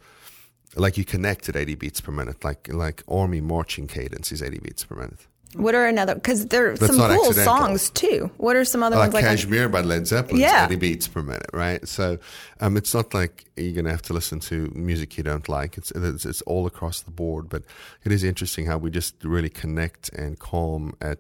like 0.76 0.98
you 0.98 1.06
connect 1.06 1.50
at 1.50 1.56
80 1.56 1.76
beats 1.76 2.02
per 2.02 2.12
minute, 2.12 2.44
like 2.44 2.72
like 2.72 3.04
army 3.08 3.42
marching 3.42 3.88
cadence 3.88 4.32
is 4.32 4.42
80 4.42 4.60
beats 4.60 4.86
per 4.86 4.96
minute. 4.96 5.28
What 5.56 5.76
are 5.76 5.88
another? 5.88 6.16
Because 6.16 6.48
there 6.48 6.72
are 6.72 6.78
That's 6.78 6.96
some 6.96 6.98
cool 6.98 7.28
accidental. 7.30 7.58
songs 7.58 7.90
too. 7.90 8.30
What 8.38 8.56
are 8.58 8.66
some 8.66 8.84
other 8.84 8.98
like 8.98 9.14
ones? 9.14 9.26
Like 9.26 9.38
Kashmir 9.38 9.70
by 9.70 9.82
Led 9.82 10.06
Zeppelin, 10.06 10.42
yeah. 10.42 10.66
80 10.66 10.76
beats 10.76 11.08
per 11.08 11.22
minute, 11.22 11.50
right? 11.54 11.88
So 11.88 12.20
um, 12.60 12.76
it's 12.76 12.94
not 12.94 13.14
like 13.14 13.46
you're 13.56 13.74
going 13.74 13.86
to 13.86 13.92
have 13.92 14.02
to 14.04 14.14
listen 14.14 14.40
to 14.42 14.70
music 14.76 15.18
you 15.18 15.24
don't 15.24 15.48
like. 15.48 15.78
It's, 15.78 15.92
it's, 15.92 16.26
it's 16.26 16.42
all 16.44 16.68
across 16.68 17.02
the 17.02 17.12
board, 17.12 17.48
but 17.48 17.64
it 18.04 18.12
is 18.12 18.26
interesting 18.26 18.66
how 18.66 18.78
we 18.78 18.92
just 18.92 19.24
really 19.24 19.50
connect 19.50 20.10
and 20.10 20.38
calm 20.38 20.96
at 21.00 21.20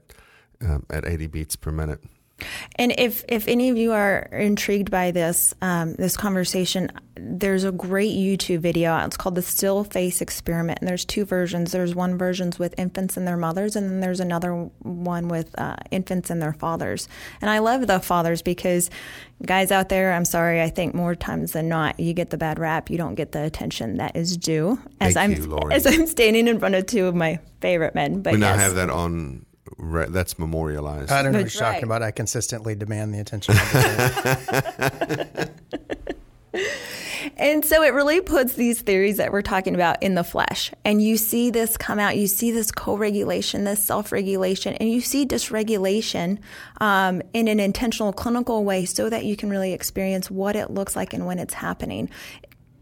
um, 0.61 0.85
at 0.89 1.05
80 1.05 1.27
beats 1.27 1.55
per 1.55 1.71
minute. 1.71 2.01
And 2.75 2.93
if, 2.97 3.23
if 3.27 3.47
any 3.47 3.69
of 3.69 3.77
you 3.77 3.93
are 3.93 4.19
intrigued 4.31 4.91
by 4.91 5.11
this 5.11 5.55
um, 5.61 5.95
this 5.95 6.15
conversation, 6.15 6.91
there's 7.15 7.63
a 7.63 7.71
great 7.71 8.15
YouTube 8.15 8.59
video. 8.59 8.95
It's 9.05 9.17
called 9.17 9.35
the 9.35 9.41
Still 9.41 9.83
Face 9.83 10.21
Experiment, 10.21 10.79
and 10.79 10.87
there's 10.87 11.03
two 11.03 11.25
versions. 11.25 11.71
There's 11.71 11.95
one 11.95 12.17
versions 12.17 12.59
with 12.59 12.75
infants 12.77 13.17
and 13.17 13.27
their 13.27 13.37
mothers, 13.37 13.75
and 13.75 13.89
then 13.89 14.01
there's 14.01 14.19
another 14.19 14.53
one 14.79 15.29
with 15.29 15.57
uh, 15.59 15.77
infants 15.89 16.29
and 16.29 16.39
their 16.39 16.53
fathers. 16.53 17.09
And 17.41 17.49
I 17.49 17.59
love 17.59 17.87
the 17.87 17.99
fathers 17.99 18.43
because 18.43 18.91
guys 19.43 19.71
out 19.71 19.89
there, 19.89 20.13
I'm 20.13 20.25
sorry, 20.25 20.61
I 20.61 20.69
think 20.69 20.93
more 20.93 21.15
times 21.15 21.53
than 21.53 21.67
not, 21.67 21.99
you 21.99 22.13
get 22.13 22.29
the 22.29 22.37
bad 22.37 22.59
rap. 22.59 22.91
You 22.91 22.97
don't 22.99 23.15
get 23.15 23.31
the 23.31 23.43
attention 23.43 23.97
that 23.97 24.15
is 24.15 24.37
due. 24.37 24.79
As 25.01 25.15
Thank 25.15 25.39
I'm 25.39 25.43
you, 25.43 25.59
as 25.71 25.87
I'm 25.87 26.05
standing 26.05 26.47
in 26.47 26.59
front 26.59 26.75
of 26.75 26.85
two 26.85 27.07
of 27.07 27.15
my 27.15 27.39
favorite 27.61 27.95
men. 27.95 28.21
But 28.21 28.33
we 28.33 28.39
now 28.39 28.51
yes. 28.51 28.61
have 28.61 28.75
that 28.75 28.91
on 28.91 29.46
Right, 29.77 30.11
that's 30.11 30.39
memorialized. 30.39 31.11
I 31.11 31.21
don't 31.21 31.33
know 31.33 31.41
what 31.41 31.53
you're 31.53 31.61
right. 31.61 31.73
talking 31.73 31.83
about. 31.83 32.01
I 32.01 32.11
consistently 32.11 32.73
demand 32.75 33.13
the 33.13 33.19
attention 33.19 33.55
of 33.55 33.71
the 33.71 35.51
And 37.39 37.63
so 37.63 37.83
it 37.83 37.93
really 37.93 38.19
puts 38.19 38.53
these 38.53 38.81
theories 38.81 39.17
that 39.17 39.31
we're 39.31 39.43
talking 39.43 39.75
about 39.75 40.01
in 40.01 40.15
the 40.15 40.23
flesh. 40.23 40.71
And 40.83 41.01
you 41.01 41.17
see 41.17 41.51
this 41.51 41.77
come 41.77 41.99
out, 41.99 42.17
you 42.17 42.25
see 42.25 42.51
this 42.51 42.71
co 42.71 42.97
regulation, 42.97 43.63
this 43.63 43.83
self 43.83 44.11
regulation, 44.11 44.73
and 44.75 44.91
you 44.91 45.01
see 45.01 45.25
dysregulation 45.25 46.39
um, 46.81 47.21
in 47.33 47.47
an 47.47 47.59
intentional 47.59 48.11
clinical 48.11 48.63
way 48.63 48.85
so 48.85 49.09
that 49.09 49.25
you 49.25 49.35
can 49.35 49.49
really 49.49 49.73
experience 49.73 50.31
what 50.31 50.55
it 50.55 50.71
looks 50.71 50.95
like 50.95 51.13
and 51.13 51.25
when 51.27 51.37
it's 51.37 51.53
happening 51.53 52.09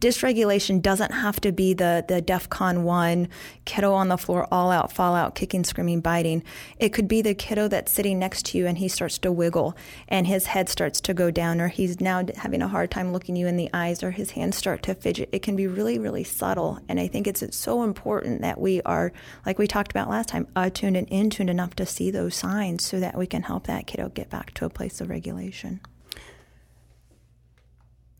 dysregulation 0.06 0.84
doesn't 0.84 1.12
have 1.12 1.42
to 1.42 1.52
be 1.52 1.74
the 1.74 2.06
the 2.08 2.22
DEFCON 2.22 2.84
one 2.84 3.28
kiddo 3.66 3.92
on 3.92 4.08
the 4.08 4.18
floor, 4.18 4.48
all 4.52 4.70
out, 4.70 4.92
fallout, 4.92 5.34
kicking, 5.34 5.64
screaming, 5.64 6.00
biting. 6.00 6.44
It 6.78 6.90
could 6.90 7.08
be 7.08 7.24
the 7.24 7.34
kiddo 7.34 7.68
that's 7.68 7.92
sitting 7.92 8.20
next 8.20 8.46
to 8.48 8.60
you 8.60 8.68
and 8.68 8.78
he 8.78 8.88
starts 8.88 9.18
to 9.20 9.32
wiggle 9.32 9.76
and 10.08 10.28
his 10.28 10.46
head 10.46 10.70
starts 10.70 11.02
to 11.02 11.16
go 11.16 11.32
down, 11.32 11.60
or 11.60 11.70
he's 11.70 12.00
now 12.00 12.24
having 12.36 12.62
a 12.62 12.68
hard 12.68 12.92
time 12.92 13.14
looking 13.14 13.36
you 13.36 13.48
in 13.48 13.58
the 13.58 13.72
eyes, 13.74 14.04
or 14.04 14.12
his 14.12 14.32
hands 14.32 14.56
start 14.56 14.84
to 14.84 14.94
fidget. 14.94 15.30
It 15.32 15.42
can 15.42 15.56
be 15.56 15.66
really, 15.66 15.98
really 15.98 16.24
subtle, 16.24 16.80
and 16.88 17.00
I 17.00 17.08
think 17.08 17.26
it's, 17.26 17.42
it's 17.42 17.58
so 17.58 17.82
important 17.82 18.42
that 18.42 18.60
we 18.62 18.84
are, 18.84 19.12
like 19.44 19.58
we 19.58 19.66
talked 19.66 19.90
about 19.90 20.10
last 20.10 20.30
time, 20.30 20.48
attuned 20.56 20.98
and 20.98 21.08
in 21.08 21.32
tuned 21.32 21.50
enough 21.50 21.76
to 21.78 21.86
see 21.86 22.12
those 22.12 22.36
signs 22.36 22.84
so 22.84 23.00
that 23.00 23.18
we 23.18 23.26
can 23.26 23.42
help 23.42 23.66
that 23.66 23.88
kiddo 23.88 24.10
get 24.10 24.30
back 24.30 24.54
to 24.56 24.66
a 24.66 24.70
place 24.70 25.02
of 25.02 25.10
regulation. 25.10 25.80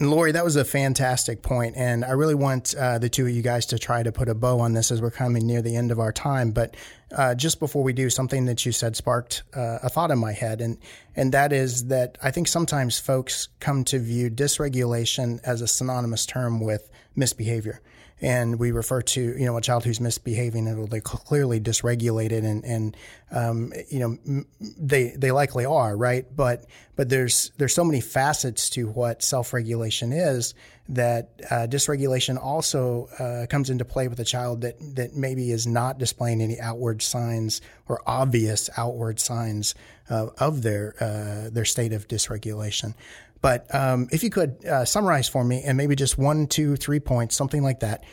Lori, 0.10 0.32
that 0.32 0.44
was 0.44 0.56
a 0.56 0.66
fantastic 0.66 1.42
point, 1.42 1.76
and 1.78 2.04
I 2.04 2.12
really 2.12 2.36
want 2.36 2.74
uh, 2.76 2.98
the 2.98 3.10
two 3.10 3.26
of 3.26 3.32
you 3.32 3.42
guys 3.42 3.66
to 3.68 3.80
try 3.80 4.04
to 4.04 4.12
put 4.12 4.28
a 4.28 4.36
bow 4.36 4.60
on 4.60 4.74
this 4.74 4.92
as 4.92 5.02
we're 5.02 5.12
coming 5.12 5.46
near 5.46 5.62
the 5.62 5.76
end 5.76 5.92
of 5.92 6.00
our 6.00 6.12
time. 6.12 6.52
But 6.52 6.76
uh, 7.16 7.36
just 7.36 7.60
before 7.60 7.84
we 7.84 7.94
do, 7.94 8.10
something 8.10 8.46
that 8.46 8.66
you 8.66 8.72
said 8.72 8.96
sparked 8.96 9.44
uh, 9.56 9.80
a 9.84 9.90
thought 9.90 10.12
in 10.12 10.20
my 10.20 10.34
head, 10.34 10.62
and 10.62 10.78
and 11.16 11.34
that 11.34 11.54
is 11.54 11.88
that 11.88 12.18
I 12.22 12.32
think 12.32 12.48
sometimes 12.48 13.00
folks 13.00 13.48
come 13.60 13.84
to 13.86 14.00
view 14.00 14.30
dysregulation 14.30 15.40
as 15.44 15.62
a 15.62 15.68
synonymous 15.68 16.26
term 16.26 16.60
with 16.60 16.90
misbehavior 17.16 17.82
and 18.22 18.60
we 18.60 18.72
refer 18.72 19.02
to 19.02 19.22
you 19.22 19.46
know 19.46 19.58
a 19.58 19.62
child 19.62 19.84
who's 19.84 20.00
misbehaving 20.00 20.68
and 20.68 20.90
they 20.90 21.02
clearly 21.02 21.60
dysregulated 21.60 22.46
and 22.46 22.64
and 22.64 22.98
um, 23.32 23.74
you 23.90 24.00
know 24.00 24.44
they 24.60 25.10
they 25.18 25.32
likely 25.32 25.66
are 25.66 25.96
right 25.96 26.26
but 26.36 26.66
but 26.96 27.10
there's 27.10 27.52
there's 27.58 27.74
so 27.74 27.84
many 27.84 28.02
facets 28.02 28.70
to 28.70 28.88
what 28.88 29.22
self 29.22 29.54
regulation 29.54 30.14
is 30.14 30.54
that 30.88 31.42
uh, 31.50 31.68
dysregulation 31.68 32.42
also 32.42 33.08
uh, 33.20 33.48
comes 33.48 33.70
into 33.70 33.84
play 33.84 34.08
with 34.08 34.20
a 34.20 34.26
child 34.26 34.62
that 34.62 34.76
that 34.96 35.16
maybe 35.16 35.52
is 35.52 35.68
not 35.68 35.98
displaying 35.98 36.42
any 36.42 36.60
outward 36.60 37.02
signs 37.02 37.60
or 37.88 38.02
obvious 38.06 38.70
outward 38.78 39.20
signs 39.20 39.76
uh, 40.10 40.28
of 40.38 40.62
their 40.62 40.96
uh, 41.02 41.50
their 41.50 41.66
state 41.66 41.92
of 41.92 42.08
dysregulation. 42.08 42.94
But 43.42 43.74
um, 43.74 44.08
if 44.12 44.24
you 44.24 44.30
could 44.30 44.66
uh, 44.66 44.86
summarize 44.86 45.28
for 45.28 45.44
me, 45.44 45.62
and 45.64 45.78
maybe 45.78 45.96
just 45.96 46.18
one, 46.18 46.48
two, 46.48 46.76
three 46.76 47.00
points, 47.00 47.36
something 47.36 47.64
like 47.64 47.82
that. 47.82 48.04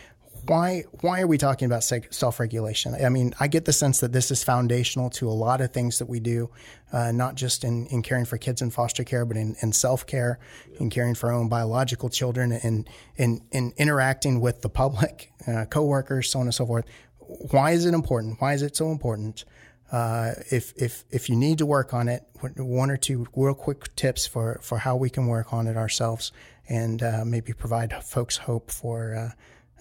Why 0.46 0.82
why 1.02 1.20
are 1.20 1.28
we 1.28 1.38
talking 1.38 1.66
about 1.66 1.84
self 1.84 2.40
regulation? 2.40 2.96
I 2.96 3.08
mean, 3.10 3.32
I 3.38 3.46
get 3.46 3.64
the 3.64 3.72
sense 3.72 4.00
that 4.00 4.10
this 4.10 4.32
is 4.32 4.42
foundational 4.42 5.08
to 5.10 5.28
a 5.28 5.30
lot 5.30 5.60
of 5.60 5.72
things 5.72 6.00
that 6.00 6.06
we 6.06 6.18
do, 6.18 6.50
uh, 6.92 7.12
not 7.12 7.36
just 7.36 7.62
in, 7.62 7.86
in 7.86 8.02
caring 8.02 8.24
for 8.24 8.38
kids 8.38 8.60
in 8.60 8.70
foster 8.70 9.04
care, 9.04 9.24
but 9.24 9.36
in, 9.36 9.54
in 9.62 9.70
self 9.70 10.04
care, 10.04 10.40
in 10.80 10.90
caring 10.90 11.14
for 11.14 11.30
our 11.30 11.38
own 11.38 11.48
biological 11.48 12.08
children, 12.08 12.50
and 12.50 12.88
in, 13.16 13.40
in 13.52 13.72
interacting 13.76 14.40
with 14.40 14.62
the 14.62 14.68
public, 14.68 15.32
uh, 15.46 15.64
coworkers, 15.66 16.32
so 16.32 16.40
on 16.40 16.46
and 16.46 16.54
so 16.54 16.66
forth. 16.66 16.86
Why 17.52 17.70
is 17.70 17.86
it 17.86 17.94
important? 17.94 18.40
Why 18.40 18.54
is 18.54 18.62
it 18.62 18.74
so 18.74 18.90
important? 18.90 19.44
Uh, 19.92 20.32
if 20.50 20.72
if 20.76 21.04
if 21.10 21.28
you 21.28 21.36
need 21.36 21.58
to 21.58 21.66
work 21.66 21.92
on 21.92 22.08
it, 22.08 22.24
one 22.56 22.90
or 22.90 22.96
two 22.96 23.26
real 23.36 23.54
quick 23.54 23.94
tips 23.94 24.26
for 24.26 24.58
for 24.62 24.78
how 24.78 24.96
we 24.96 25.10
can 25.10 25.26
work 25.26 25.52
on 25.52 25.66
it 25.66 25.76
ourselves, 25.76 26.32
and 26.68 27.02
uh, 27.02 27.24
maybe 27.26 27.52
provide 27.52 27.92
folks 28.02 28.38
hope 28.38 28.70
for 28.70 29.14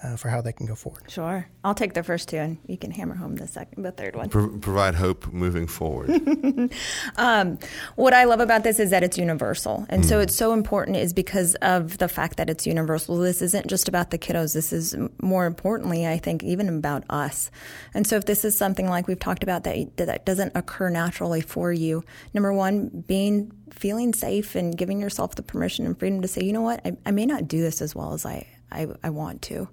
uh, 0.03 0.15
for 0.15 0.29
how 0.29 0.41
they 0.41 0.51
can 0.51 0.65
go 0.65 0.75
forward. 0.75 1.03
Sure, 1.09 1.47
I'll 1.63 1.75
take 1.75 1.93
the 1.93 2.03
first 2.03 2.29
two, 2.29 2.37
and 2.37 2.57
you 2.67 2.77
can 2.77 2.91
hammer 2.91 3.15
home 3.15 3.35
the 3.35 3.47
second, 3.47 3.83
the 3.83 3.91
third 3.91 4.15
one. 4.15 4.29
Pro- 4.29 4.57
provide 4.57 4.95
hope 4.95 5.31
moving 5.31 5.67
forward. 5.67 6.09
um, 7.17 7.59
what 7.95 8.13
I 8.13 8.23
love 8.23 8.39
about 8.39 8.63
this 8.63 8.79
is 8.79 8.89
that 8.89 9.03
it's 9.03 9.17
universal, 9.17 9.85
and 9.89 10.03
mm. 10.03 10.07
so 10.07 10.19
it's 10.19 10.35
so 10.35 10.53
important 10.53 10.97
is 10.97 11.13
because 11.13 11.55
of 11.55 11.97
the 11.97 12.07
fact 12.07 12.37
that 12.37 12.49
it's 12.49 12.65
universal. 12.65 13.17
This 13.17 13.41
isn't 13.41 13.67
just 13.67 13.87
about 13.87 14.11
the 14.11 14.17
kiddos. 14.17 14.53
This 14.53 14.73
is 14.73 14.95
more 15.21 15.45
importantly, 15.45 16.07
I 16.07 16.17
think, 16.17 16.43
even 16.43 16.69
about 16.69 17.03
us. 17.09 17.51
And 17.93 18.07
so, 18.07 18.15
if 18.15 18.25
this 18.25 18.43
is 18.43 18.57
something 18.57 18.89
like 18.89 19.07
we've 19.07 19.19
talked 19.19 19.43
about 19.43 19.63
that 19.63 19.97
that 19.97 20.25
doesn't 20.25 20.53
occur 20.55 20.89
naturally 20.89 21.41
for 21.41 21.71
you, 21.71 22.03
number 22.33 22.53
one, 22.53 23.03
being 23.07 23.51
feeling 23.73 24.13
safe 24.13 24.55
and 24.55 24.77
giving 24.77 24.99
yourself 24.99 25.35
the 25.35 25.43
permission 25.43 25.85
and 25.85 25.97
freedom 25.97 26.21
to 26.21 26.27
say, 26.27 26.43
you 26.43 26.53
know 26.53 26.61
what, 26.61 26.81
I, 26.85 26.97
I 27.05 27.11
may 27.11 27.25
not 27.25 27.47
do 27.47 27.61
this 27.61 27.81
as 27.81 27.95
well 27.95 28.13
as 28.13 28.25
I 28.25 28.45
I, 28.71 28.87
I 29.03 29.09
want 29.09 29.41
to. 29.43 29.67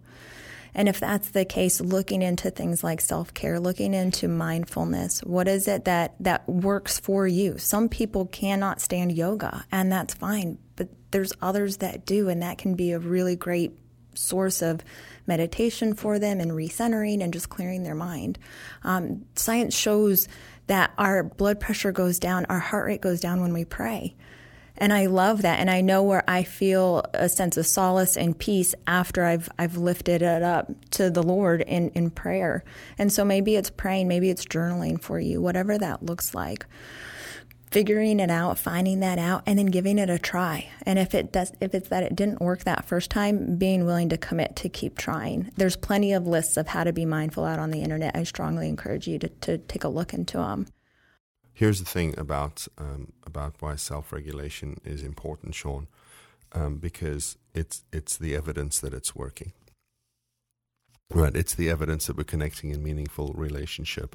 And 0.74 0.88
if 0.88 1.00
that's 1.00 1.30
the 1.30 1.44
case, 1.44 1.80
looking 1.80 2.22
into 2.22 2.50
things 2.50 2.84
like 2.84 3.00
self 3.00 3.34
care, 3.34 3.58
looking 3.58 3.94
into 3.94 4.28
mindfulness, 4.28 5.20
what 5.20 5.48
is 5.48 5.66
it 5.66 5.86
that, 5.86 6.14
that 6.20 6.48
works 6.48 7.00
for 7.00 7.26
you? 7.26 7.58
Some 7.58 7.88
people 7.88 8.26
cannot 8.26 8.80
stand 8.80 9.12
yoga, 9.12 9.64
and 9.72 9.90
that's 9.90 10.14
fine, 10.14 10.58
but 10.76 10.88
there's 11.10 11.32
others 11.40 11.78
that 11.78 12.04
do, 12.04 12.28
and 12.28 12.42
that 12.42 12.58
can 12.58 12.74
be 12.74 12.92
a 12.92 12.98
really 12.98 13.34
great 13.34 13.72
source 14.14 14.62
of 14.62 14.82
meditation 15.26 15.94
for 15.94 16.18
them 16.18 16.40
and 16.40 16.50
recentering 16.50 17.22
and 17.22 17.32
just 17.32 17.48
clearing 17.48 17.82
their 17.82 17.94
mind. 17.94 18.38
Um, 18.82 19.24
science 19.36 19.76
shows 19.76 20.28
that 20.66 20.92
our 20.98 21.22
blood 21.22 21.60
pressure 21.60 21.92
goes 21.92 22.18
down, 22.18 22.46
our 22.46 22.58
heart 22.58 22.86
rate 22.86 23.00
goes 23.00 23.20
down 23.20 23.40
when 23.40 23.52
we 23.52 23.64
pray. 23.64 24.14
And 24.78 24.92
I 24.92 25.06
love 25.06 25.42
that. 25.42 25.58
And 25.58 25.68
I 25.68 25.80
know 25.80 26.02
where 26.04 26.24
I 26.28 26.44
feel 26.44 27.02
a 27.12 27.28
sense 27.28 27.56
of 27.56 27.66
solace 27.66 28.16
and 28.16 28.38
peace 28.38 28.74
after 28.86 29.24
I've, 29.24 29.48
I've 29.58 29.76
lifted 29.76 30.22
it 30.22 30.42
up 30.42 30.70
to 30.92 31.10
the 31.10 31.22
Lord 31.22 31.62
in, 31.62 31.90
in 31.90 32.10
prayer. 32.10 32.64
And 32.96 33.12
so 33.12 33.24
maybe 33.24 33.56
it's 33.56 33.70
praying, 33.70 34.08
maybe 34.08 34.30
it's 34.30 34.46
journaling 34.46 35.00
for 35.00 35.18
you, 35.18 35.42
whatever 35.42 35.76
that 35.78 36.04
looks 36.04 36.32
like. 36.32 36.64
Figuring 37.70 38.18
it 38.18 38.30
out, 38.30 38.58
finding 38.58 39.00
that 39.00 39.18
out, 39.18 39.42
and 39.44 39.58
then 39.58 39.66
giving 39.66 39.98
it 39.98 40.08
a 40.08 40.18
try. 40.18 40.70
And 40.86 40.98
if 40.98 41.14
it 41.14 41.32
does, 41.32 41.52
if 41.60 41.74
it's 41.74 41.90
that 41.90 42.02
it 42.02 42.16
didn't 42.16 42.40
work 42.40 42.60
that 42.60 42.86
first 42.86 43.10
time, 43.10 43.56
being 43.58 43.84
willing 43.84 44.08
to 44.08 44.16
commit 44.16 44.56
to 44.56 44.70
keep 44.70 44.96
trying. 44.96 45.50
There's 45.56 45.76
plenty 45.76 46.14
of 46.14 46.26
lists 46.26 46.56
of 46.56 46.68
how 46.68 46.84
to 46.84 46.94
be 46.94 47.04
mindful 47.04 47.44
out 47.44 47.58
on 47.58 47.70
the 47.70 47.82
internet. 47.82 48.16
I 48.16 48.22
strongly 48.22 48.68
encourage 48.68 49.06
you 49.06 49.18
to, 49.18 49.28
to 49.28 49.58
take 49.58 49.84
a 49.84 49.88
look 49.88 50.14
into 50.14 50.38
them. 50.38 50.66
Here's 51.58 51.80
the 51.80 51.84
thing 51.84 52.14
about 52.16 52.68
um, 52.78 53.14
about 53.26 53.56
why 53.58 53.74
self 53.74 54.12
regulation 54.12 54.76
is 54.84 55.02
important, 55.02 55.56
Sean, 55.56 55.88
um, 56.52 56.76
because 56.76 57.36
it's 57.52 57.82
it's 57.92 58.16
the 58.16 58.36
evidence 58.36 58.78
that 58.78 58.94
it's 58.94 59.16
working. 59.16 59.50
Right, 61.12 61.34
it's 61.34 61.56
the 61.56 61.68
evidence 61.68 62.06
that 62.06 62.16
we're 62.16 62.22
connecting 62.22 62.70
in 62.70 62.80
meaningful 62.80 63.32
relationship, 63.34 64.14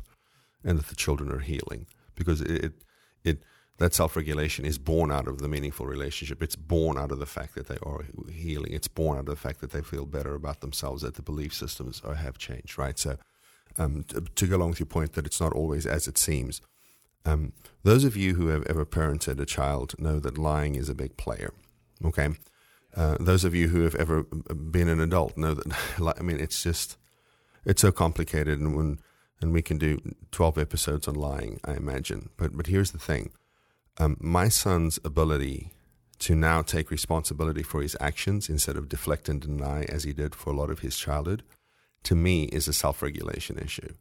and 0.63 0.79
that 0.79 0.87
the 0.87 0.95
children 0.95 1.33
are 1.33 1.39
healing. 1.39 1.87
Because 2.15 2.39
it 2.39 2.63
it, 2.63 2.73
it 3.25 3.43
that 3.77 3.93
self 3.93 4.15
regulation 4.15 4.63
is 4.63 4.77
born 4.77 5.11
out 5.11 5.27
of 5.27 5.39
the 5.39 5.49
meaningful 5.49 5.85
relationship. 5.85 6.41
It's 6.41 6.55
born 6.55 6.97
out 6.97 7.11
of 7.11 7.19
the 7.19 7.25
fact 7.25 7.55
that 7.55 7.67
they 7.67 7.77
are 7.83 8.05
healing. 8.31 8.71
It's 8.71 8.87
born 8.87 9.17
out 9.17 9.27
of 9.27 9.35
the 9.35 9.35
fact 9.47 9.59
that 9.59 9.71
they 9.71 9.81
feel 9.81 10.05
better 10.05 10.33
about 10.33 10.61
themselves, 10.61 11.01
that 11.01 11.15
the 11.15 11.21
belief 11.21 11.53
systems 11.53 12.01
are, 12.05 12.15
have 12.15 12.37
changed. 12.37 12.77
Right, 12.77 12.97
so. 12.97 13.17
Um, 13.75 14.03
to, 14.09 14.21
to 14.21 14.45
go 14.45 14.57
along 14.57 14.69
with 14.69 14.79
your 14.79 14.85
point 14.85 15.13
that 15.13 15.25
it's 15.25 15.41
not 15.41 15.51
always 15.51 15.87
as 15.87 16.07
it 16.07 16.19
seems, 16.19 16.61
um, 17.25 17.53
those 17.83 18.03
of 18.03 18.15
you 18.15 18.35
who 18.35 18.47
have 18.47 18.65
ever 18.67 18.85
parented 18.85 19.39
a 19.39 19.45
child 19.45 19.95
know 19.99 20.19
that 20.19 20.37
lying 20.37 20.75
is 20.75 20.89
a 20.89 20.95
big 20.95 21.17
player. 21.17 21.53
Okay. 22.03 22.29
Uh, 22.95 23.17
those 23.19 23.43
of 23.43 23.55
you 23.55 23.69
who 23.69 23.81
have 23.81 23.95
ever 23.95 24.23
been 24.23 24.87
an 24.87 24.99
adult 24.99 25.37
know 25.37 25.53
that, 25.53 26.15
I 26.19 26.21
mean, 26.21 26.39
it's 26.39 26.61
just, 26.61 26.97
it's 27.65 27.81
so 27.81 27.91
complicated 27.91 28.59
and 28.59 28.75
when, 28.75 28.99
and 29.41 29.51
we 29.51 29.61
can 29.61 29.77
do 29.77 29.99
12 30.31 30.57
episodes 30.57 31.07
on 31.07 31.15
lying, 31.15 31.59
I 31.65 31.73
imagine. 31.73 32.29
But, 32.37 32.55
but 32.55 32.67
here's 32.67 32.91
the 32.91 32.99
thing. 32.99 33.31
Um, 33.97 34.17
my 34.19 34.47
son's 34.47 34.99
ability 35.03 35.71
to 36.19 36.35
now 36.35 36.61
take 36.61 36.89
responsibility 36.89 37.63
for 37.63 37.81
his 37.81 37.97
actions 37.99 38.47
instead 38.47 38.77
of 38.77 38.87
deflect 38.87 39.27
and 39.27 39.41
deny 39.41 39.83
as 39.83 40.03
he 40.03 40.13
did 40.13 40.35
for 40.35 40.51
a 40.51 40.55
lot 40.55 40.69
of 40.69 40.79
his 40.79 40.97
childhood, 40.97 41.43
to 42.03 42.15
me 42.15 42.43
is 42.45 42.67
a 42.67 42.73
self-regulation 42.73 43.57
issue 43.57 43.93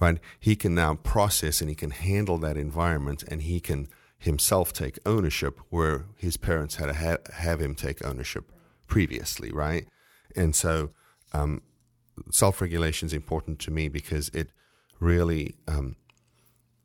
right? 0.00 0.18
He 0.38 0.56
can 0.56 0.74
now 0.74 0.94
process 0.94 1.60
and 1.60 1.68
he 1.68 1.76
can 1.76 1.90
handle 1.90 2.38
that 2.38 2.56
environment 2.56 3.22
and 3.28 3.42
he 3.42 3.60
can 3.60 3.88
himself 4.18 4.72
take 4.72 4.98
ownership 5.06 5.60
where 5.68 6.06
his 6.16 6.36
parents 6.36 6.76
had 6.76 6.86
to 6.86 6.94
ha- 6.94 7.32
have 7.34 7.60
him 7.60 7.74
take 7.74 8.04
ownership 8.04 8.50
previously, 8.86 9.50
right? 9.52 9.86
And 10.34 10.56
so 10.56 10.90
um, 11.32 11.62
self 12.30 12.60
regulation 12.60 13.06
is 13.06 13.12
important 13.12 13.58
to 13.60 13.70
me 13.70 13.88
because 13.88 14.30
it 14.30 14.50
really 14.98 15.54
um, 15.68 15.96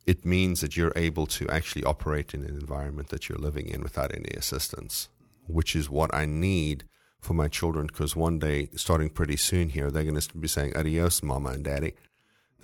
it 0.06 0.26
means 0.26 0.62
that 0.62 0.78
you're 0.78 0.94
able 0.96 1.26
to 1.26 1.50
actually 1.50 1.84
operate 1.84 2.34
in 2.34 2.44
an 2.44 2.56
environment 2.56 3.10
that 3.10 3.28
you're 3.28 3.40
living 3.40 3.68
in 3.68 3.82
without 3.82 4.14
any 4.14 4.30
assistance, 4.38 5.10
which 5.48 5.76
is 5.76 5.90
what 5.90 6.14
I 6.14 6.26
need 6.26 6.84
for 7.20 7.34
my 7.34 7.48
children. 7.48 7.88
Because 7.88 8.16
one 8.16 8.38
day, 8.38 8.70
starting 8.76 9.10
pretty 9.10 9.36
soon 9.36 9.70
here, 9.70 9.90
they're 9.90 10.04
going 10.04 10.20
to 10.20 10.38
be 10.38 10.48
saying 10.48 10.78
adios, 10.78 11.24
mama 11.24 11.50
and 11.50 11.64
daddy 11.64 11.96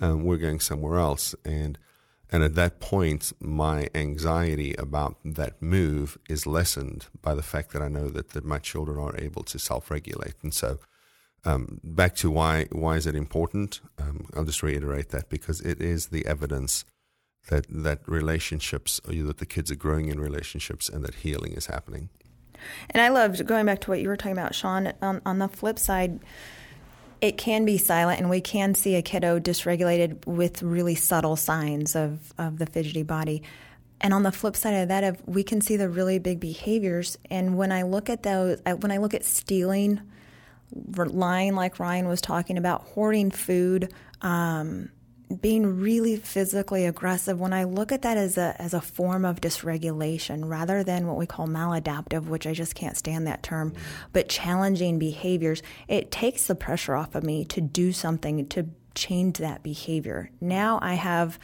um, 0.00 0.24
we're 0.24 0.36
going 0.38 0.60
somewhere 0.60 0.98
else. 0.98 1.34
And 1.44 1.78
And 2.30 2.42
at 2.42 2.54
that 2.54 2.80
point, 2.80 3.32
my 3.40 3.88
anxiety 3.94 4.74
about 4.78 5.16
that 5.22 5.60
move 5.60 6.16
is 6.30 6.46
lessened 6.46 7.06
by 7.20 7.34
the 7.34 7.42
fact 7.42 7.72
that 7.72 7.82
I 7.82 7.88
know 7.88 8.08
that, 8.08 8.30
that 8.30 8.44
my 8.44 8.58
children 8.58 8.98
are 8.98 9.14
able 9.18 9.42
to 9.44 9.58
self 9.58 9.90
regulate. 9.90 10.34
And 10.42 10.54
so, 10.54 10.78
um, 11.44 11.80
back 11.84 12.14
to 12.16 12.30
why 12.30 12.66
why 12.72 12.96
is 12.96 13.06
it 13.06 13.14
important? 13.14 13.80
Um, 13.98 14.26
I'll 14.34 14.44
just 14.44 14.62
reiterate 14.62 15.10
that 15.10 15.28
because 15.28 15.60
it 15.60 15.80
is 15.80 16.06
the 16.06 16.24
evidence 16.24 16.84
that 17.48 17.66
that 17.68 18.00
relationships, 18.06 19.00
that 19.04 19.38
the 19.38 19.46
kids 19.46 19.70
are 19.70 19.76
growing 19.76 20.08
in 20.08 20.20
relationships, 20.20 20.88
and 20.88 21.04
that 21.04 21.16
healing 21.16 21.52
is 21.52 21.66
happening. 21.66 22.08
And 22.90 23.02
I 23.02 23.08
loved 23.08 23.44
going 23.46 23.66
back 23.66 23.80
to 23.80 23.90
what 23.90 24.00
you 24.00 24.08
were 24.08 24.16
talking 24.16 24.38
about, 24.38 24.54
Sean. 24.54 24.92
On, 25.02 25.20
on 25.26 25.38
the 25.38 25.48
flip 25.48 25.78
side, 25.78 26.20
it 27.22 27.38
can 27.38 27.64
be 27.64 27.78
silent, 27.78 28.18
and 28.20 28.28
we 28.28 28.40
can 28.40 28.74
see 28.74 28.96
a 28.96 29.00
kiddo 29.00 29.38
dysregulated 29.38 30.26
with 30.26 30.60
really 30.60 30.96
subtle 30.96 31.36
signs 31.36 31.94
of, 31.94 32.34
of 32.36 32.58
the 32.58 32.66
fidgety 32.66 33.04
body. 33.04 33.44
And 34.00 34.12
on 34.12 34.24
the 34.24 34.32
flip 34.32 34.56
side 34.56 34.72
of 34.72 34.88
that, 34.88 35.28
we 35.28 35.44
can 35.44 35.60
see 35.60 35.76
the 35.76 35.88
really 35.88 36.18
big 36.18 36.40
behaviors. 36.40 37.16
And 37.30 37.56
when 37.56 37.70
I 37.70 37.82
look 37.82 38.10
at 38.10 38.24
those, 38.24 38.60
when 38.66 38.90
I 38.90 38.96
look 38.96 39.14
at 39.14 39.24
stealing, 39.24 40.00
lying, 40.96 41.54
like 41.54 41.78
Ryan 41.78 42.08
was 42.08 42.20
talking 42.20 42.58
about, 42.58 42.82
hoarding 42.82 43.30
food, 43.30 43.94
um, 44.20 44.90
being 45.40 45.80
really 45.80 46.16
physically 46.16 46.86
aggressive, 46.86 47.40
when 47.40 47.52
I 47.52 47.64
look 47.64 47.92
at 47.92 48.02
that 48.02 48.16
as 48.16 48.36
a 48.36 48.54
as 48.60 48.74
a 48.74 48.80
form 48.80 49.24
of 49.24 49.40
dysregulation 49.40 50.48
rather 50.48 50.84
than 50.84 51.06
what 51.06 51.16
we 51.16 51.26
call 51.26 51.46
maladaptive, 51.46 52.26
which 52.26 52.46
I 52.46 52.52
just 52.52 52.74
can't 52.74 52.96
stand 52.96 53.26
that 53.26 53.42
term, 53.42 53.70
mm-hmm. 53.70 53.80
but 54.12 54.28
challenging 54.28 54.98
behaviors, 54.98 55.62
it 55.88 56.10
takes 56.10 56.46
the 56.46 56.54
pressure 56.54 56.94
off 56.94 57.14
of 57.14 57.24
me 57.24 57.44
to 57.46 57.60
do 57.60 57.92
something 57.92 58.46
to 58.48 58.68
change 58.94 59.38
that 59.38 59.62
behavior. 59.62 60.30
Now 60.40 60.78
I 60.82 60.94
have 60.94 61.38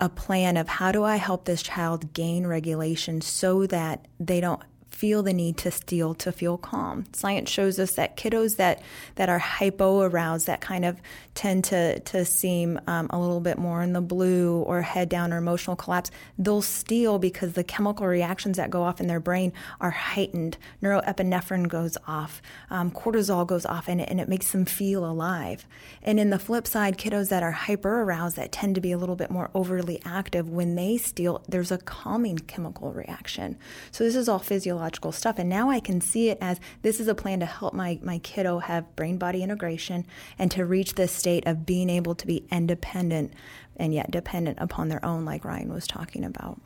a 0.00 0.08
plan 0.08 0.56
of 0.56 0.68
how 0.68 0.92
do 0.92 1.04
I 1.04 1.16
help 1.16 1.44
this 1.44 1.62
child 1.62 2.12
gain 2.12 2.46
regulation 2.46 3.20
so 3.20 3.66
that 3.66 4.06
they 4.18 4.40
don't 4.40 4.62
feel 4.90 5.22
the 5.22 5.32
need 5.32 5.56
to 5.56 5.70
steal 5.70 6.14
to 6.14 6.32
feel 6.32 6.58
calm. 6.58 7.04
Science 7.12 7.48
shows 7.48 7.78
us 7.78 7.92
that 7.92 8.16
kiddos 8.16 8.56
that, 8.56 8.82
that 9.14 9.28
are 9.28 9.38
hypo 9.38 10.02
aroused, 10.02 10.46
that 10.46 10.60
kind 10.60 10.84
of 10.84 11.00
tend 11.34 11.64
to, 11.64 12.00
to 12.00 12.24
seem 12.24 12.78
um, 12.86 13.06
a 13.10 13.18
little 13.18 13.40
bit 13.40 13.56
more 13.56 13.82
in 13.82 13.92
the 13.92 14.00
blue 14.00 14.58
or 14.62 14.82
head 14.82 15.08
down 15.08 15.32
or 15.32 15.38
emotional 15.38 15.76
collapse, 15.76 16.10
they'll 16.38 16.60
steal 16.60 17.18
because 17.18 17.52
the 17.52 17.64
chemical 17.64 18.06
reactions 18.06 18.56
that 18.56 18.68
go 18.68 18.82
off 18.82 19.00
in 19.00 19.06
their 19.06 19.20
brain 19.20 19.52
are 19.80 19.90
heightened. 19.90 20.58
Neuroepinephrine 20.82 21.68
goes 21.68 21.96
off, 22.06 22.42
um, 22.68 22.90
cortisol 22.90 23.46
goes 23.46 23.64
off, 23.64 23.88
and 23.88 24.00
it, 24.00 24.08
and 24.10 24.20
it 24.20 24.28
makes 24.28 24.52
them 24.52 24.64
feel 24.64 25.04
alive. 25.04 25.66
And 26.02 26.18
in 26.18 26.30
the 26.30 26.38
flip 26.38 26.66
side, 26.66 26.98
kiddos 26.98 27.28
that 27.28 27.42
are 27.42 27.52
hyper 27.52 28.02
aroused, 28.02 28.36
that 28.36 28.52
tend 28.52 28.74
to 28.74 28.80
be 28.80 28.92
a 28.92 28.98
little 28.98 29.16
bit 29.16 29.30
more 29.30 29.50
overly 29.54 30.02
active, 30.04 30.48
when 30.48 30.74
they 30.74 30.98
steal, 30.98 31.42
there's 31.48 31.70
a 31.70 31.78
calming 31.78 32.38
chemical 32.38 32.92
reaction. 32.92 33.56
So 33.92 34.04
this 34.04 34.16
is 34.16 34.28
all 34.28 34.40
physiological 34.40 34.79
stuff. 35.10 35.38
And 35.38 35.48
now 35.48 35.70
I 35.70 35.80
can 35.80 36.02
see 36.02 36.28
it 36.28 36.36
as 36.42 36.60
this 36.82 37.00
is 37.00 37.08
a 37.08 37.14
plan 37.14 37.40
to 37.40 37.46
help 37.46 37.72
my, 37.72 37.98
my 38.02 38.18
kiddo 38.18 38.58
have 38.58 38.94
brain 38.94 39.16
body 39.16 39.42
integration 39.42 40.06
and 40.38 40.50
to 40.50 40.66
reach 40.66 40.96
this 40.96 41.10
state 41.10 41.30
state 41.30 41.46
of 41.50 41.66
being 41.66 41.90
able 41.90 42.14
to 42.14 42.26
be 42.26 42.44
independent 42.50 43.32
and 43.76 43.94
yet 43.94 44.10
dependent 44.10 44.58
upon 44.60 44.88
their 44.88 45.04
own, 45.04 45.24
like 45.24 45.44
Ryan 45.44 45.72
was 45.72 45.86
talking 45.86 46.24
about. 46.24 46.60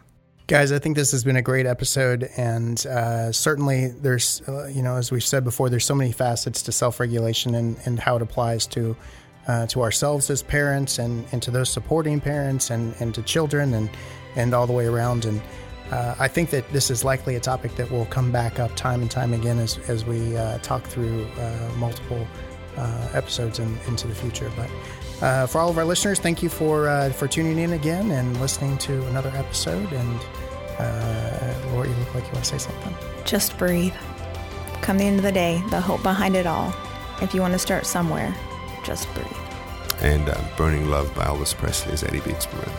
Guys, 0.47 0.73
I 0.73 0.79
think 0.79 0.97
this 0.97 1.13
has 1.13 1.25
been 1.25 1.37
a 1.37 1.43
great 1.43 1.67
episode, 1.67 2.29
and 2.37 2.85
uh, 2.87 3.33
certainly 3.33 3.89
there's, 3.89 4.43
uh, 4.47 4.67
you 4.67 4.83
know, 4.83 4.97
as 4.97 5.11
we've 5.11 5.25
said 5.25 5.43
before, 5.43 5.71
there's 5.71 5.87
so 5.87 5.95
many 5.95 6.13
facets 6.13 6.63
to 6.63 6.73
self-regulation 6.73 7.55
and, 7.55 7.77
and 7.87 7.99
how 7.99 8.17
it 8.17 8.23
applies 8.23 8.67
to 8.69 8.97
uh, 9.47 9.67
to 9.67 9.83
ourselves 9.83 10.31
as 10.31 10.43
parents, 10.43 10.99
and, 10.99 11.27
and 11.33 11.43
to 11.43 11.51
those 11.51 11.69
supporting 11.69 12.19
parents, 12.21 12.71
and, 12.71 12.95
and 13.01 13.15
to 13.15 13.23
children, 13.23 13.75
and 13.75 13.91
and 14.37 14.55
all 14.55 14.67
the 14.67 14.73
way 14.73 14.87
around. 14.87 15.25
And 15.25 15.41
uh, 15.95 16.17
I 16.19 16.27
think 16.27 16.51
that 16.51 16.69
this 16.71 16.91
is 16.91 17.05
likely 17.05 17.37
a 17.37 17.41
topic 17.41 17.77
that 17.77 17.89
will 17.89 18.07
come 18.07 18.33
back 18.33 18.59
up 18.59 18.75
time 18.75 19.01
and 19.01 19.11
time 19.11 19.33
again 19.33 19.61
as 19.61 19.79
as 19.89 20.05
we 20.05 20.37
uh, 20.37 20.59
talk 20.59 20.83
through 20.83 21.25
uh, 21.39 21.71
multiple 21.77 22.27
uh, 22.77 23.09
episodes 23.13 23.61
in, 23.61 23.79
into 23.87 24.09
the 24.09 24.15
future. 24.15 24.51
But 24.57 24.71
uh, 25.25 25.47
for 25.47 25.61
all 25.61 25.71
of 25.71 25.79
our 25.79 25.85
listeners, 25.85 26.19
thank 26.19 26.43
you 26.43 26.49
for 26.49 26.89
uh, 26.89 27.11
for 27.11 27.29
tuning 27.29 27.61
in 27.61 27.75
again 27.75 28.11
and 28.11 28.41
listening 28.41 28.77
to 28.79 29.07
another 29.07 29.31
episode. 29.37 29.93
And 29.93 30.21
uh, 30.81 31.71
Laura, 31.73 31.89
you 31.89 31.95
look 31.95 32.13
like 32.13 32.25
you 32.25 32.33
want 32.33 32.45
to 32.45 32.59
say 32.59 32.59
something. 32.59 32.95
Just 33.25 33.57
breathe. 33.57 33.95
Come 34.83 34.99
the 34.99 35.05
end 35.05 35.19
of 35.19 35.23
the 35.23 35.33
day, 35.33 35.63
the 35.71 35.81
hope 35.81 36.03
behind 36.03 36.35
it 36.35 36.47
all. 36.47 36.75
If 37.23 37.35
you 37.35 37.41
want 37.41 37.53
to 37.53 37.59
start 37.61 37.87
somewhere, 37.87 38.35
just 38.85 39.13
breathe. 39.15 39.27
And 40.01 40.29
uh, 40.29 40.43
Burning 40.57 40.91
Love 40.91 41.15
by 41.15 41.25
Elvis 41.27 41.57
Presley 41.57 41.93
is 41.93 42.03
Eddie 42.03 42.19
Beats 42.21 42.53
Maroon. 42.53 42.77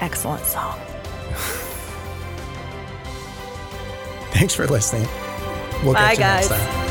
Excellent 0.00 0.44
song. 0.46 0.80
Thanks 4.34 4.52
for 4.52 4.66
listening. 4.66 5.08
We'll 5.84 5.94
Bye, 5.94 6.16
guys. 6.16 6.83